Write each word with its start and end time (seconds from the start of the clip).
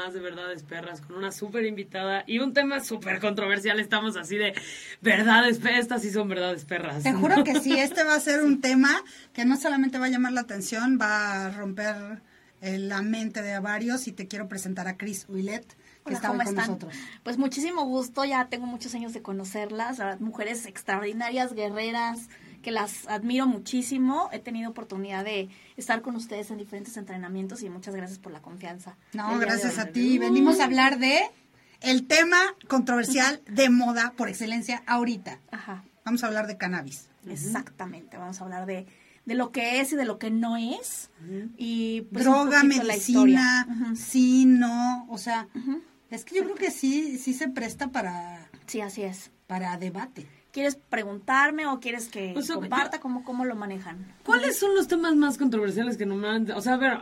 más 0.00 0.14
de 0.14 0.20
Verdades 0.20 0.62
Perras 0.62 1.02
con 1.02 1.16
una 1.16 1.30
súper 1.30 1.66
invitada 1.66 2.24
y 2.26 2.38
un 2.38 2.54
tema 2.54 2.80
súper 2.80 3.20
controversial. 3.20 3.78
Estamos 3.80 4.16
así 4.16 4.36
de 4.36 4.54
verdades, 5.02 5.60
estas 5.62 6.00
sí 6.00 6.10
son 6.10 6.28
verdades 6.28 6.64
perras. 6.64 7.02
Te 7.02 7.12
juro 7.12 7.44
que 7.44 7.60
sí, 7.60 7.72
este 7.78 8.02
va 8.04 8.14
a 8.14 8.20
ser 8.20 8.42
un 8.42 8.62
tema 8.62 9.02
que 9.34 9.44
no 9.44 9.58
solamente 9.58 9.98
va 9.98 10.06
a 10.06 10.08
llamar 10.08 10.32
la 10.32 10.40
atención, 10.40 10.98
va 10.98 11.46
a 11.46 11.50
romper 11.50 12.22
eh, 12.62 12.78
la 12.78 13.02
mente 13.02 13.42
de 13.42 13.58
varios 13.58 14.08
y 14.08 14.12
te 14.12 14.26
quiero 14.26 14.48
presentar 14.48 14.88
a 14.88 14.96
Chris 14.96 15.26
Willet 15.28 15.66
que 16.06 16.14
está 16.14 16.28
con 16.28 16.38
nosotros. 16.38 16.94
Pues 17.22 17.36
muchísimo 17.36 17.84
gusto, 17.84 18.24
ya 18.24 18.48
tengo 18.48 18.66
muchos 18.66 18.94
años 18.94 19.12
de 19.12 19.20
conocerlas, 19.20 20.00
mujeres 20.18 20.64
extraordinarias, 20.64 21.52
guerreras, 21.52 22.30
que 22.62 22.70
las 22.70 23.06
admiro 23.08 23.46
muchísimo. 23.46 24.28
He 24.32 24.38
tenido 24.38 24.70
oportunidad 24.70 25.24
de 25.24 25.48
estar 25.76 26.02
con 26.02 26.16
ustedes 26.16 26.50
en 26.50 26.58
diferentes 26.58 26.96
entrenamientos 26.96 27.62
y 27.62 27.70
muchas 27.70 27.94
gracias 27.94 28.18
por 28.18 28.32
la 28.32 28.40
confianza. 28.40 28.96
No, 29.12 29.38
gracias 29.38 29.78
a 29.78 29.86
ti. 29.86 30.18
Venimos 30.18 30.60
a 30.60 30.64
hablar 30.64 30.98
de 30.98 31.20
el 31.80 32.06
tema 32.06 32.38
controversial 32.68 33.42
de 33.48 33.70
moda 33.70 34.12
por 34.16 34.28
excelencia 34.28 34.82
ahorita. 34.86 35.40
Ajá. 35.50 35.84
Vamos 36.04 36.24
a 36.24 36.26
hablar 36.26 36.46
de 36.46 36.56
cannabis. 36.56 37.08
Exactamente, 37.28 38.16
vamos 38.16 38.40
a 38.40 38.44
hablar 38.44 38.66
de, 38.66 38.86
de 39.26 39.34
lo 39.34 39.52
que 39.52 39.80
es 39.80 39.92
y 39.92 39.96
de 39.96 40.04
lo 40.04 40.18
que 40.18 40.30
no 40.30 40.56
es. 40.56 41.10
Y 41.56 42.02
pues, 42.12 42.24
Droga, 42.24 42.62
medicina, 42.64 43.94
sí, 43.94 44.46
no, 44.46 45.06
o 45.08 45.18
sea, 45.18 45.48
es 46.10 46.24
que 46.24 46.36
yo 46.36 46.44
creo 46.44 46.56
que 46.56 46.70
sí, 46.70 47.18
sí 47.18 47.34
se 47.34 47.48
presta 47.48 47.88
para... 47.88 48.48
Sí, 48.66 48.80
así 48.80 49.02
es. 49.02 49.30
Para 49.46 49.76
debate. 49.78 50.26
¿Quieres 50.52 50.76
preguntarme 50.76 51.66
o 51.66 51.80
quieres 51.80 52.08
que 52.08 52.34
comparta 52.52 53.00
cómo, 53.00 53.24
cómo 53.24 53.44
lo 53.44 53.54
manejan? 53.54 54.14
¿Cuáles 54.24 54.58
son 54.58 54.74
los 54.74 54.88
temas 54.88 55.14
más 55.14 55.38
controversiales 55.38 55.96
que 55.96 56.06
normalmente... 56.06 56.52
O 56.52 56.60
sea, 56.60 56.74
a 56.74 56.76
ver, 56.76 56.98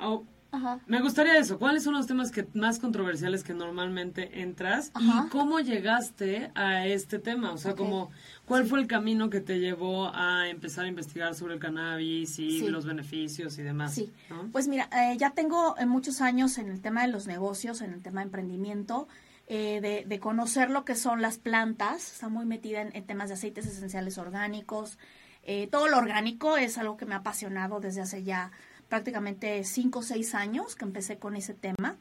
me 0.86 1.00
gustaría 1.02 1.36
eso. 1.36 1.58
¿Cuáles 1.58 1.82
son 1.82 1.94
los 1.94 2.06
temas 2.06 2.30
que 2.30 2.46
más 2.55 2.78
controversiales 2.78 3.44
que 3.44 3.52
normalmente 3.52 4.40
entras? 4.40 4.92
¿Y 4.98 5.28
cómo 5.28 5.60
llegaste 5.60 6.50
a 6.55 6.86
este 6.86 7.18
tema? 7.18 7.52
O 7.52 7.58
sea, 7.58 7.74
como, 7.74 8.10
¿cuál 8.46 8.64
fue 8.66 8.80
el 8.80 8.86
camino 8.86 9.28
que 9.28 9.40
te 9.40 9.60
llevó 9.60 10.10
a 10.14 10.48
empezar 10.48 10.86
a 10.86 10.88
investigar 10.88 11.34
sobre 11.34 11.55
el 11.55 11.60
cannabis 11.60 12.38
y 12.38 12.66
los 12.68 12.86
beneficios 12.86 13.58
y 13.58 13.62
demás? 13.62 13.94
Sí. 13.94 14.10
Pues 14.52 14.68
mira, 14.68 14.88
eh, 14.92 15.16
ya 15.18 15.30
tengo 15.30 15.77
eh, 15.78 15.86
muchos 15.86 16.20
años 16.22 16.56
en 16.58 16.68
el 16.68 16.80
tema 16.80 17.02
de 17.02 17.08
los 17.08 17.27
negocios, 17.27 17.83
en 17.83 17.92
el 17.92 18.02
tema 18.02 18.20
de 18.20 18.27
emprendimiento. 18.27 19.06
Eh, 19.50 20.04
de, 20.06 20.20
conocer 20.20 20.68
lo 20.68 20.84
que 20.84 20.94
son 20.94 21.22
las 21.22 21.38
plantas, 21.38 22.12
está 22.12 22.28
muy 22.28 22.44
metida 22.44 22.82
en, 22.82 23.06
temas 23.06 23.28
de 23.28 23.34
aceites 23.34 23.66
esenciales 23.66 24.18
orgánicos. 24.18 24.98
Eh, 25.42 25.68
todo 25.72 25.88
lo 25.88 25.96
orgánico 25.96 26.58
es 26.58 26.77
algo 26.77 26.98
que 26.98 27.06
me 27.06 27.14
ha 27.14 27.18
apasionado 27.18 27.80
desde 27.80 28.02
hace 28.02 28.24
ya 28.24 28.50
prácticamente 28.90 29.64
cinco 29.64 30.00
o 30.00 30.02
seis 30.02 30.34
años 30.34 30.77
que 30.77 30.84
empecé 30.84 31.18
con 31.18 31.34
ese 31.34 31.55
tema. 31.55 31.96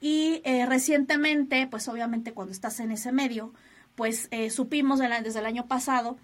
Y 0.00 0.40
eh, 0.46 0.64
recientemente, 0.64 1.66
pues 1.66 1.86
obviamente 1.86 2.32
cuando 2.32 2.52
estás 2.52 2.80
en 2.80 2.92
ese 2.92 3.12
medio, 3.12 3.52
pues 3.94 4.30
supimos 4.48 5.00
desde 5.00 5.40
el 5.40 5.44
año 5.44 5.66
pasado 5.66 6.16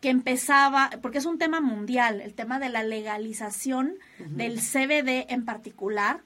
que 0.00 0.10
empezaba, 0.10 0.90
porque 1.02 1.18
es 1.18 1.26
un 1.26 1.38
tema 1.38 1.60
mundial, 1.60 2.20
el 2.20 2.34
tema 2.34 2.60
de 2.60 2.68
la 2.68 2.84
legalización 2.84 3.94
del 4.20 4.60
CBD 4.60 5.26
en 5.32 5.44
particular, 5.44 6.20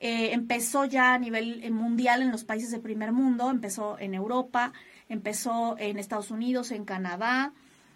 eh, 0.00 0.32
empezó 0.32 0.84
ya 0.84 1.14
a 1.14 1.18
nivel 1.18 1.62
eh, 1.64 1.70
mundial 1.72 2.22
en 2.22 2.30
los 2.30 2.44
países 2.44 2.70
de 2.70 2.78
primer 2.78 3.10
mundo, 3.10 3.50
empezó 3.50 3.98
en 3.98 4.14
Europa, 4.14 4.72
empezó 5.08 5.76
en 5.78 5.98
Estados 5.98 6.30
Unidos, 6.30 6.70
en 6.70 6.84
Canadá. 6.84 7.52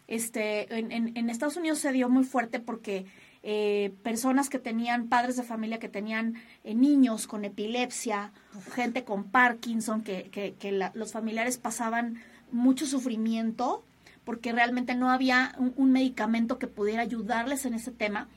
Este, 0.08 0.66
en, 0.76 1.30
Estados 1.30 1.56
Unidos 1.56 1.78
se 1.78 1.92
dio 1.92 2.08
muy 2.08 2.24
fuerte 2.24 2.58
porque 2.58 3.06
eh, 3.44 3.94
personas 4.02 4.50
que 4.50 4.58
tenían, 4.58 5.08
padres 5.08 5.36
de 5.36 5.44
familia 5.44 5.78
que 5.78 5.88
tenían 5.88 6.34
niños 6.64 7.28
con 7.28 7.44
epilepsia, 7.44 8.32
gente 8.74 9.04
con 9.04 9.24
Parkinson, 9.30 10.02
que, 10.02 10.24
que, 10.24 10.54
que 10.54 10.72
los 10.94 11.12
familiares 11.12 11.56
pasaban 11.56 12.20
mucho 12.50 12.84
sufrimiento 12.84 13.84
porque 14.24 14.52
realmente 14.52 14.94
no 14.94 15.10
había 15.10 15.54
un 15.58 15.92
medicamento 15.92 16.58
que 16.58 16.66
pudiera 16.66 17.02
ayudarles 17.02 17.64
en 17.64 17.74
ese 17.74 17.90
tema 17.90 18.28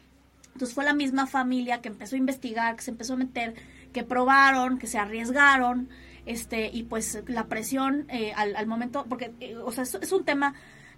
entonces 0.55 0.73
fue 0.73 0.85
la 0.85 0.93
misma 0.93 1.27
familia 1.27 1.81
que 1.81 1.89
empezó 1.89 2.15
a 2.15 2.17
investigar, 2.17 2.77
que 2.77 2.81
se 2.81 2.91
empezó 2.91 3.13
a 3.13 3.17
meter, 3.17 3.55
que 3.91 4.05
probaron, 4.05 4.77
que 4.77 4.87
se 4.87 4.97
arriesgaron, 4.97 5.89
este, 6.25 6.69
y 6.71 6.83
pues 6.83 7.21
la 7.27 7.47
presión 7.47 8.05
eh, 8.07 8.31
al, 8.33 8.65
momento, 8.65 9.05
porque, 9.09 9.33
eh, 9.41 9.57
o 9.57 9.73
sea, 9.73 9.83
es, 9.83 10.11
un 10.13 10.23
tema, 10.23 10.53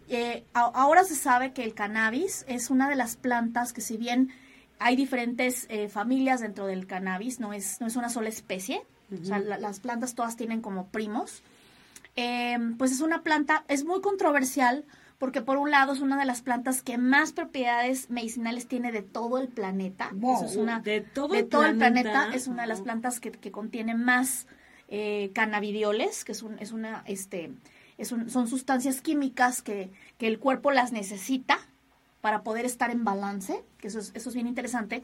eh, 0.10 0.46
ahora 0.54 1.04
se 1.06 1.16
sabe 1.16 1.54
que 1.54 1.64
el 1.64 1.74
cannabis 1.74 2.46
es 2.48 2.70
una 2.70 2.88
de 2.88 2.96
las 2.96 3.16
plantas 3.16 3.74
que 3.74 3.82
si 3.82 3.98
bien 3.98 4.30
hay 4.78 4.96
diferentes 4.96 5.68
familias 5.90 6.42
dentro 6.42 6.68
del 6.68 6.86
cannabis, 6.86 7.40
no 7.40 7.52
es, 7.52 7.82
no 7.82 7.88
es 7.88 7.96
una 7.96 8.10
sola 8.10 8.30
especie, 8.30 8.84
o 9.12 9.26
sea, 9.26 9.40
las 9.40 9.80
plantas 9.80 10.14
todas 10.14 10.36
tienen 10.38 10.62
como 10.62 10.90
primos, 10.90 11.42
pues 12.14 12.92
es 12.92 13.02
una 13.02 13.24
planta, 13.24 13.66
es 13.70 13.86
muy 13.86 14.02
controversial 14.02 14.86
porque 15.18 15.42
por 15.42 15.58
un 15.58 15.72
lado 15.72 15.94
es 15.94 16.00
una 16.00 16.18
de 16.18 16.26
las 16.26 16.42
plantas 16.42 16.84
que 16.84 16.98
más 16.98 17.32
propiedades 17.32 18.10
medicinales 18.10 18.68
tiene 18.68 18.92
de 18.92 19.02
todo 19.02 19.40
el 19.40 19.48
planeta. 19.48 20.12
es 20.46 20.56
una, 20.56 20.80
de 20.80 21.02
todo, 21.02 21.34
el, 21.34 21.48
planeta. 21.48 22.30
Es 22.34 22.48
una 22.48 22.64
de 22.64 22.68
las 22.68 22.82
plantas 22.82 23.20
que, 23.20 23.32
que 23.32 23.52
contiene 23.52 23.96
más 23.96 24.48
eh, 24.90 25.32
cannabidioles, 25.34 26.24
que 26.24 26.34
es, 26.34 26.44
un, 26.44 26.60
es 26.60 26.72
una, 26.72 27.04
este, 27.08 27.52
es 27.98 28.10
son 28.10 28.48
sustancias 28.48 29.02
químicas 29.02 29.62
que, 29.62 29.90
que 30.20 30.28
el 30.28 30.38
cuerpo 30.38 30.72
las 30.72 30.92
necesita 30.92 31.60
para 32.22 32.44
poder 32.44 32.66
estar 32.66 32.92
en 32.92 33.04
balance, 33.04 33.64
que 33.80 33.88
eso 33.88 34.00
es, 34.00 34.12
eso 34.14 34.30
es 34.30 34.36
bien 34.36 34.48
interesante. 34.48 35.04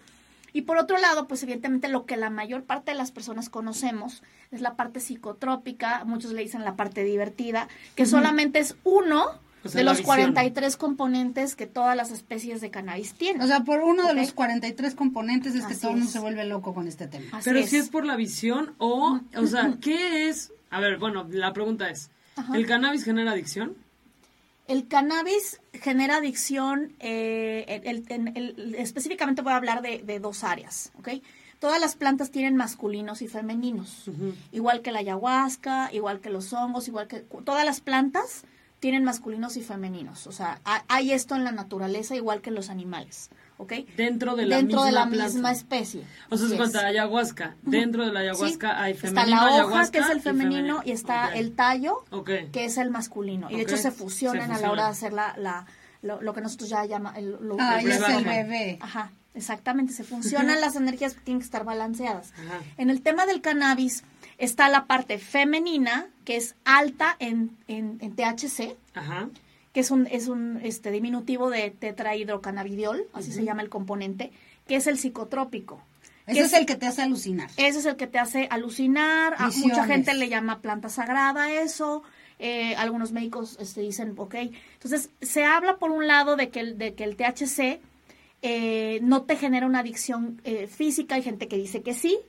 Y 0.55 0.61
por 0.61 0.77
otro 0.77 0.99
lado, 0.99 1.27
pues 1.27 1.41
evidentemente 1.41 1.87
lo 1.87 2.05
que 2.05 2.15
la 2.15 2.29
mayor 2.29 2.63
parte 2.63 2.91
de 2.91 2.97
las 2.97 3.11
personas 3.11 3.49
conocemos 3.49 4.21
es 4.51 4.61
la 4.61 4.75
parte 4.75 4.99
psicotrópica, 4.99 6.05
muchos 6.05 6.31
le 6.33 6.43
dicen 6.43 6.63
la 6.63 6.75
parte 6.75 7.03
divertida, 7.03 7.67
que 7.95 8.05
solamente 8.05 8.59
es 8.59 8.75
uno 8.83 9.39
de 9.71 9.83
los 9.83 10.01
43 10.01 10.77
componentes 10.77 11.55
que 11.55 11.67
todas 11.67 11.95
las 11.95 12.11
especies 12.11 12.59
de 12.61 12.69
cannabis 12.69 13.13
tienen. 13.13 13.41
O 13.41 13.47
sea, 13.47 13.61
por 13.61 13.81
uno 13.81 14.07
de 14.07 14.13
los 14.13 14.33
43 14.33 14.95
componentes 14.95 15.55
es 15.55 15.65
que 15.65 15.75
todo 15.75 15.91
el 15.91 15.97
mundo 15.97 16.11
se 16.11 16.19
vuelve 16.19 16.45
loco 16.45 16.73
con 16.73 16.87
este 16.87 17.07
tema. 17.07 17.39
Pero 17.43 17.65
si 17.65 17.77
es 17.77 17.89
por 17.89 18.05
la 18.05 18.15
visión 18.15 18.73
o, 18.77 19.19
o 19.35 19.47
sea, 19.47 19.77
¿qué 19.79 20.29
es? 20.29 20.51
A 20.69 20.79
ver, 20.79 20.97
bueno, 20.97 21.27
la 21.29 21.53
pregunta 21.53 21.89
es, 21.89 22.09
¿el 22.53 22.65
cannabis 22.65 23.05
genera 23.05 23.31
adicción? 23.31 23.75
El 24.67 24.87
cannabis 24.87 25.59
genera 25.73 26.17
adicción, 26.17 26.93
eh, 26.99 27.81
el, 27.83 28.75
específicamente 28.77 29.41
voy 29.41 29.53
a 29.53 29.57
hablar 29.57 29.81
de, 29.81 30.19
dos 30.19 30.43
áreas, 30.43 30.91
¿ok? 30.97 31.09
Todas 31.59 31.79
las 31.79 31.95
plantas 31.95 32.31
tienen 32.31 32.55
masculinos 32.55 33.21
y 33.21 33.27
femeninos, 33.27 34.09
igual 34.51 34.81
que 34.81 34.91
la 34.91 34.99
ayahuasca, 34.99 35.89
igual 35.93 36.19
que 36.19 36.29
los 36.29 36.51
hongos, 36.53 36.87
igual 36.87 37.07
que 37.07 37.19
todas 37.19 37.65
las 37.65 37.81
plantas 37.81 38.43
tienen 38.83 39.05
masculinos 39.05 39.55
y 39.55 39.61
femeninos. 39.61 40.27
O 40.27 40.33
sea, 40.33 40.59
hay 40.89 41.13
esto 41.13 41.37
en 41.37 41.45
la 41.45 41.53
naturaleza 41.53 42.17
igual 42.17 42.41
que 42.41 42.49
en 42.49 42.55
los 42.55 42.69
animales. 42.69 43.29
¿ok? 43.57 43.71
Dentro 43.95 44.35
de 44.35 44.45
la, 44.45 44.57
Dentro 44.57 44.83
misma, 44.83 44.85
de 44.87 44.91
la 44.91 45.23
misma 45.23 45.51
especie. 45.53 46.03
O 46.29 46.35
sea, 46.35 46.49
se 46.49 46.57
cuenta 46.57 46.85
ayahuasca. 46.85 47.55
Dentro 47.61 48.05
de 48.05 48.11
la 48.11 48.19
ayahuasca 48.19 48.83
hay 48.83 48.93
femenino 48.93 49.37
Está 49.37 49.55
la 49.55 49.65
hoja, 49.65 49.89
que 49.89 49.99
es 49.99 50.09
el 50.09 50.19
femenino, 50.19 50.81
y, 50.83 50.91
está 50.91 51.33
el 51.33 51.55
tallo, 51.55 52.03
que 52.51 52.65
es 52.65 52.77
el 52.77 52.89
masculino. 52.89 53.49
Y 53.49 53.55
de 53.55 53.61
hecho 53.61 53.77
se 53.77 53.89
fusionan, 53.89 54.51
a 54.51 54.59
la 54.59 54.69
hora 54.69 54.83
de 54.83 54.89
hacer 54.89 55.13
la, 55.13 55.33
la 55.37 55.65
lo, 56.01 56.33
que 56.33 56.41
nosotros 56.41 56.69
ya 56.69 56.83
llamamos 56.83 57.17
el, 57.19 57.37
ah, 57.59 57.79
es 57.79 58.01
el 58.01 58.25
bebé. 58.25 58.79
Ajá, 58.81 59.13
exactamente. 59.33 59.93
Se 59.93 60.03
funcionan 60.03 60.59
las 60.59 60.75
energías, 60.75 61.15
tienen 61.23 61.39
que 61.39 61.45
estar 61.45 61.63
balanceadas. 61.63 62.33
En 62.75 62.89
el 62.89 63.01
tema 63.01 63.25
del 63.25 63.39
cannabis, 63.39 64.03
Está 64.43 64.67
la 64.67 64.87
parte 64.87 65.19
femenina, 65.19 66.09
que 66.25 66.35
es 66.35 66.55
alta 66.65 67.15
en, 67.19 67.55
en, 67.69 67.97
THC, 67.97 68.75
que 69.71 69.79
es 69.79 69.89
un, 69.89 70.05
es 70.07 70.27
un 70.27 70.59
este, 70.63 70.91
diminutivo 70.91 71.49
de 71.49 71.71
tetrahidrocannabidiol, 71.71 73.07
así 73.13 73.31
se 73.31 73.45
llama 73.45 73.61
el 73.61 73.69
componente, 73.69 74.33
que 74.67 74.75
es 74.75 74.87
el 74.87 74.97
psicotrópico. 74.97 75.81
Ese 76.27 76.41
es, 76.41 76.53
el 76.53 76.65
que 76.65 76.75
te 76.75 76.85
hace 76.87 77.01
alucinar. 77.01 77.49
Ese 77.55 77.79
es 77.79 77.85
el 77.85 77.95
que 77.95 78.07
te 78.07 78.19
hace 78.19 78.47
alucinar. 78.49 79.35
A 79.37 79.49
mucha 79.49 79.85
gente 79.85 80.13
le 80.13 80.27
llama 80.27 80.59
planta 80.61 80.89
sagrada 80.89 81.49
eso. 81.51 82.03
Eh, 82.39 82.75
algunos 82.75 83.13
médicos 83.13 83.57
este, 83.61 83.79
dicen, 83.79 84.13
ok. 84.17 84.35
Entonces, 84.73 85.09
se 85.21 85.45
habla 85.45 85.77
por 85.77 85.91
un 85.91 86.05
lado 86.05 86.35
de 86.35 86.49
que 86.49 86.59
el, 86.59 86.77
de 86.77 86.95
que 86.95 87.05
el 87.05 87.15
THC 87.15 87.79
eh, 88.41 88.99
no 89.03 89.23
te 89.23 89.37
genera 89.37 89.65
una 89.65 89.79
adicción 89.79 90.41
eh, 90.43 90.67
física. 90.67 91.15
Hay 91.15 91.23
gente 91.23 91.47
que 91.47 91.57
dice 91.57 91.81
que 91.81 91.93
sí. 91.93 92.19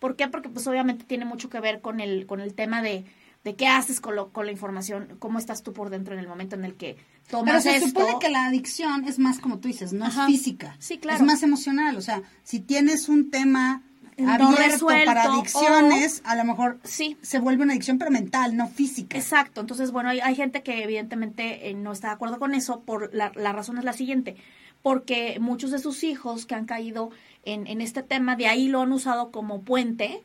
¿Por 0.00 0.16
qué? 0.16 0.26
Porque 0.26 0.48
pues 0.48 0.66
obviamente 0.66 1.04
tiene 1.04 1.24
mucho 1.24 1.48
que 1.48 1.60
ver 1.60 1.80
con 1.80 2.00
el, 2.00 2.26
con 2.26 2.40
el 2.40 2.54
tema 2.54 2.82
de, 2.82 3.04
de 3.44 3.54
qué 3.54 3.68
haces 3.68 4.00
con, 4.00 4.16
lo, 4.16 4.30
con 4.32 4.46
la 4.46 4.52
información, 4.52 5.16
cómo 5.18 5.38
estás 5.38 5.62
tú 5.62 5.72
por 5.72 5.90
dentro 5.90 6.14
en 6.14 6.20
el 6.20 6.26
momento 6.26 6.56
en 6.56 6.64
el 6.64 6.74
que 6.74 6.96
tomas 7.30 7.62
Pero 7.64 7.78
se 7.78 7.86
supone 7.86 8.16
que 8.18 8.30
la 8.30 8.46
adicción 8.46 9.06
es 9.06 9.18
más, 9.18 9.38
como 9.38 9.58
tú 9.58 9.68
dices, 9.68 9.92
no 9.92 10.06
es 10.06 10.14
física. 10.26 10.74
Sí, 10.78 10.98
claro. 10.98 11.18
Es 11.18 11.24
más 11.24 11.42
emocional. 11.42 11.96
O 11.96 12.00
sea, 12.00 12.22
si 12.42 12.60
tienes 12.60 13.08
un 13.08 13.30
tema 13.30 13.82
abierto 14.26 14.86
para 14.86 15.24
adicciones, 15.24 16.22
a 16.24 16.34
lo 16.36 16.44
mejor 16.44 16.80
sí. 16.84 17.16
se 17.22 17.38
vuelve 17.38 17.62
una 17.62 17.72
adicción 17.72 17.98
pero 17.98 18.10
mental, 18.10 18.56
no 18.56 18.68
física. 18.68 19.16
Exacto. 19.16 19.60
Entonces, 19.60 19.90
bueno, 19.90 20.10
hay, 20.10 20.20
hay 20.20 20.34
gente 20.34 20.62
que 20.62 20.82
evidentemente 20.82 21.70
eh, 21.70 21.74
no 21.74 21.92
está 21.92 22.08
de 22.08 22.14
acuerdo 22.14 22.38
con 22.38 22.54
eso. 22.54 22.80
por 22.80 23.14
la, 23.14 23.32
la 23.34 23.52
razón 23.52 23.78
es 23.78 23.84
la 23.84 23.92
siguiente. 23.92 24.36
Porque 24.82 25.38
muchos 25.40 25.70
de 25.70 25.78
sus 25.78 26.04
hijos 26.04 26.46
que 26.46 26.54
han 26.54 26.64
caído 26.64 27.10
en, 27.44 27.66
en 27.66 27.80
este 27.80 28.02
tema, 28.02 28.36
de 28.36 28.46
ahí 28.46 28.68
lo 28.68 28.82
han 28.82 28.92
usado 28.92 29.30
como 29.30 29.62
puente 29.62 30.22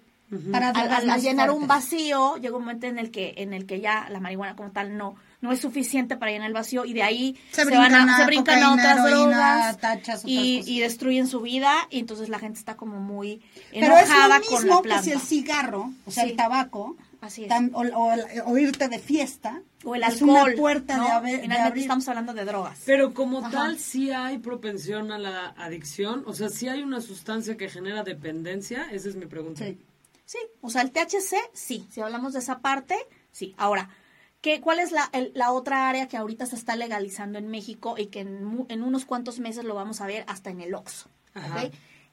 Para 0.51 1.17
llenar 1.17 1.51
un 1.51 1.67
vacío, 1.67 2.35
llega 2.37 2.55
un 2.55 2.63
momento 2.63 2.87
en 2.87 2.99
el 2.99 3.11
que 3.11 3.35
en 3.37 3.53
el 3.53 3.65
que 3.65 3.79
ya 3.79 4.07
la 4.09 4.19
marihuana 4.19 4.55
como 4.55 4.71
tal 4.71 4.97
no 4.97 5.15
no 5.45 5.51
es 5.51 5.61
suficiente 5.61 6.17
para 6.17 6.31
llenar 6.31 6.47
el 6.47 6.53
vacío 6.53 6.85
y 6.85 6.93
de 6.93 7.03
ahí 7.03 7.37
se, 7.51 7.65
van 7.65 7.93
a, 7.93 8.17
se 8.17 8.25
brincan 8.25 8.63
a 8.63 8.73
otras 8.73 9.03
drogas 9.03 9.77
y, 10.25 10.63
y, 10.65 10.79
destruyen 10.79 11.27
su 11.27 11.41
vida 11.41 11.71
y 11.91 11.99
entonces 11.99 12.29
la 12.29 12.39
gente 12.39 12.57
está 12.57 12.75
como 12.75 12.99
muy 12.99 13.41
enojada 13.71 14.41
Pero 14.41 14.47
es 14.47 14.51
lo 14.51 14.57
mismo 14.57 14.81
que 14.81 14.99
si 15.03 15.11
el 15.11 15.21
cigarro, 15.21 15.93
o 16.05 16.11
sea, 16.11 16.23
el 16.23 16.35
tabaco, 16.35 16.97
Así 17.25 17.45
es. 17.45 17.51
o, 17.73 18.57
irte 18.57 18.87
de 18.87 18.99
fiesta. 18.99 19.63
O 19.83 19.95
el 19.95 20.03
alcohol. 20.03 20.15
Es 20.15 20.21
una 20.21 20.55
puerta 20.55 21.21
de, 21.21 21.39
Finalmente 21.39 21.79
estamos 21.79 22.07
hablando 22.07 22.33
de 22.33 22.45
drogas. 22.45 22.79
Pero 22.85 23.13
como 23.13 23.49
tal, 23.49 23.79
sí 23.79 24.11
hay 24.11 24.37
propensión 24.37 25.11
a 25.11 25.17
la 25.17 25.47
adicción. 25.57 26.23
O 26.27 26.33
sea, 26.33 26.49
sí 26.49 26.67
hay 26.67 26.83
una 26.83 27.01
sustancia 27.01 27.57
que 27.57 27.67
genera 27.67 28.03
dependencia. 28.03 28.87
Esa 28.91 29.09
es 29.09 29.15
mi 29.15 29.25
pregunta. 29.25 29.65
Sí. 29.65 29.79
Sí, 30.25 30.39
o 30.61 30.69
sea, 30.69 30.81
el 30.81 30.91
THC, 30.91 31.35
sí. 31.53 31.87
Si 31.91 32.01
hablamos 32.01 32.33
de 32.33 32.39
esa 32.39 32.59
parte, 32.59 32.95
sí. 33.31 33.53
Ahora, 33.57 33.89
¿qué, 34.41 34.61
¿cuál 34.61 34.79
es 34.79 34.91
la, 34.91 35.09
la 35.33 35.51
otra 35.51 35.87
área 35.89 36.07
que 36.07 36.17
ahorita 36.17 36.45
se 36.45 36.55
está 36.55 36.75
legalizando 36.75 37.37
en 37.37 37.47
México 37.47 37.95
y 37.97 38.07
que 38.07 38.21
en, 38.21 38.65
en 38.69 38.83
unos 38.83 39.05
cuantos 39.05 39.39
meses 39.39 39.65
lo 39.65 39.75
vamos 39.75 40.01
a 40.01 40.07
ver 40.07 40.23
hasta 40.27 40.49
en 40.49 40.61
el 40.61 40.73
OXXO? 40.73 41.09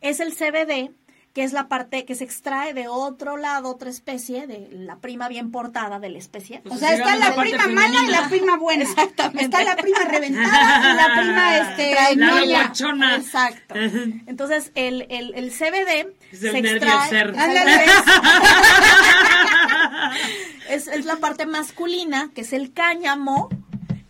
Es 0.01 0.21
el 0.21 0.35
CBD, 0.35 0.93
que 1.33 1.45
es 1.45 1.53
la 1.53 1.67
parte 1.67 2.05
que 2.05 2.15
se 2.15 2.25
extrae 2.25 2.75
de 2.75 2.89
otro 2.89 3.39
lado, 3.39 3.71
otra 3.71 3.89
especie, 3.89 4.47
de 4.47 4.69
la 4.71 4.97
prima 4.97 5.29
bien 5.29 5.51
portada 5.51 5.99
de 5.99 6.11
la 6.11 6.19
especie. 6.19 6.61
o 6.69 6.77
sea, 6.77 6.93
está 6.93 7.17
la 7.17 7.35
prima 7.35 7.69
mala 7.69 8.05
y 8.05 8.09
la 8.09 8.29
prima 8.29 8.59
buena. 8.59 8.83
Exactamente. 8.83 9.45
Está 9.45 9.65
la 9.65 9.77
prima 9.77 10.01
reventada 10.01 10.93
y 10.93 10.97
la 10.97 11.21
prima 11.21 11.57
este 11.59 11.95
la 12.17 12.71
Exacto. 13.17 13.75
Entonces, 14.27 14.73
el, 14.75 15.07
el, 15.09 15.33
el 15.35 15.51
CBD 15.51 16.13
se 16.33 16.59
extrae. 16.59 17.33
es, 20.69 20.89
es 20.89 21.07
la 21.07 21.17
parte 21.17 21.47
masculina, 21.47 22.31
que 22.35 22.43
es 22.43 22.53
el 22.53 22.75
cáñamo, 22.75 23.49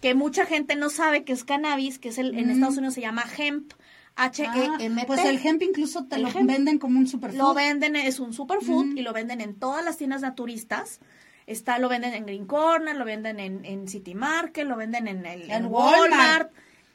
que 0.01 0.17
mucha 0.17 0.45
gente 0.45 0.75
no 0.75 0.91
sabe 0.91 1.23
que 1.23 1.33
es 1.33 1.45
cannabis, 1.45 2.01
que 2.01 2.09
es 2.09 2.19
el, 2.19 2.37
en 2.37 2.51
Estados 2.51 2.79
Unidos 2.79 2.95
se 2.95 3.01
llama 3.01 3.25
hemp 3.39 3.73
H-E-M-P. 4.17 5.07
pues 5.07 5.25
el 5.25 5.45
hemp 5.45 5.63
incluso 5.63 6.05
te 6.05 6.19
lo 6.19 6.31
venden 6.33 6.79
como 6.79 6.99
un 6.99 7.07
superfood. 7.07 7.39
Lo 7.39 7.55
venden, 7.55 7.97
es 7.97 8.21
un 8.21 8.33
superfood 8.33 8.97
y 8.97 9.03
lo 9.03 9.13
venden 9.13 9.41
en 9.41 9.55
todas 9.55 9.85
las 9.85 9.97
tiendas 9.97 10.21
naturistas. 10.21 11.01
Está, 11.47 11.79
lo 11.79 11.89
venden 11.89 12.15
en 12.15 12.25
Green 12.25 12.47
Corner, 12.47 12.95
lo 12.97 13.05
venden 13.05 13.41
en, 13.41 13.65
en 13.65 13.89
City 13.89 14.15
Market, 14.15 14.67
lo 14.67 14.77
venden 14.77 15.09
en, 15.09 15.27
el, 15.27 15.51
en 15.51 15.67
Walmart. 15.67 16.53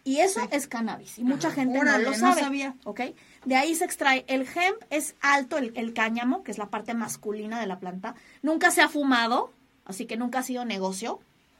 Y 0.07 0.21
eso 0.21 0.39
es 0.51 0.67
cannabis. 0.67 1.19
Y 1.19 1.25
mucha 1.25 1.51
gente 1.51 1.79
no 1.83 1.97
lo 1.97 2.13
sabe. 2.13 2.39
sabía. 2.39 2.75
¿Ok? 2.85 3.01
De 3.43 3.57
ahí 3.57 3.75
se 3.75 3.83
extrae. 3.83 4.23
El 4.29 4.43
hemp 4.43 4.81
es 4.89 5.15
alto, 5.19 5.57
el, 5.57 5.93
cáñamo, 5.93 6.43
que 6.43 6.51
es 6.51 6.57
la 6.57 6.69
parte 6.69 6.93
masculina 6.93 7.59
de 7.59 7.67
la 7.67 7.79
planta. 7.79 8.15
Nunca 8.41 8.71
se 8.71 8.81
ha 8.81 8.87
fumado, 8.87 9.51
así 9.83 10.05
que 10.05 10.15
nunca 10.15 10.39
ha 10.39 10.43
sido 10.43 10.63
negocio. 10.63 11.19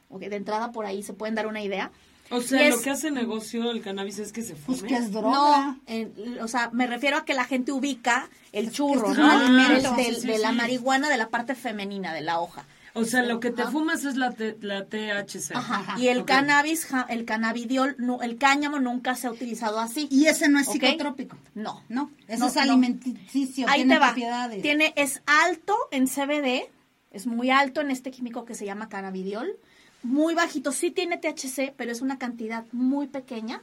Okay, 0.09 0.29
de 0.29 0.37
entrada 0.37 0.71
por 0.71 0.85
ahí 0.85 1.03
se 1.03 1.13
pueden 1.13 1.35
dar 1.35 1.45
una 1.45 1.61
idea. 1.61 1.91
O 2.29 2.41
sea, 2.41 2.69
lo 2.69 2.81
que 2.81 2.89
hace 2.89 3.11
negocio 3.11 3.71
el 3.71 3.81
cannabis 3.81 4.19
es 4.19 4.31
que 4.31 4.41
se 4.41 4.55
fume. 4.55 4.79
Pues 4.79 4.83
que 4.83 4.95
es 4.97 5.11
droga. 5.11 5.77
No, 5.87 6.43
o 6.43 6.47
sea, 6.47 6.69
me 6.73 6.87
refiero 6.87 7.17
a 7.17 7.25
que 7.25 7.33
la 7.33 7.45
gente 7.45 7.71
ubica 7.71 8.29
el 8.51 8.71
churro, 8.71 9.13
¿no? 9.13 9.39
de 9.67 10.37
la 10.39 10.51
marihuana 10.51 11.09
de 11.09 11.17
la 11.17 11.29
parte 11.29 11.55
femenina 11.55 12.13
de 12.13 12.21
la 12.21 12.39
hoja. 12.39 12.65
O 12.97 13.05
sea, 13.05 13.21
lo 13.21 13.39
que 13.39 13.51
te 13.51 13.63
fumas 13.65 14.05
es 14.05 14.15
la, 14.15 14.33
la 14.61 14.85
THC. 14.85 15.55
Ajá. 15.55 15.99
Y 15.99 16.07
el 16.07 16.25
cannabis, 16.25 16.87
el 17.09 17.25
cannabidiol, 17.25 17.95
no, 17.99 18.23
el 18.23 18.37
cáñamo 18.37 18.79
nunca 18.79 19.13
se 19.15 19.27
ha 19.27 19.31
utilizado 19.31 19.79
así. 19.79 20.07
Y 20.09 20.25
ese 20.25 20.49
no 20.49 20.59
es 20.59 20.67
psicotrópico. 20.67 21.37
No. 21.53 21.83
No, 21.89 22.09
eso 22.27 22.47
es 22.47 22.57
alimenticio, 22.57 23.67
Ahí 23.69 23.81
tiene 23.81 23.95
te 23.95 24.01
propiedades. 24.01 24.61
Tiene, 24.63 24.93
es 24.95 25.21
alto 25.27 25.77
en 25.91 26.07
CBD, 26.07 26.71
es 27.11 27.27
muy 27.27 27.51
alto 27.51 27.81
en 27.81 27.91
este 27.91 28.09
químico 28.09 28.45
que 28.45 28.55
se 28.55 28.65
llama 28.65 28.89
cannabidiol 28.89 29.57
muy 30.07 30.33
bajito. 30.33 30.71
Sí 30.71 30.89
tiene 30.89 31.17
THC, 31.17 31.73
pero 31.75 31.91
es 31.91 32.01
una 32.01 32.17
cantidad 32.17 32.65
muy 32.71 33.07
pequeña. 33.07 33.61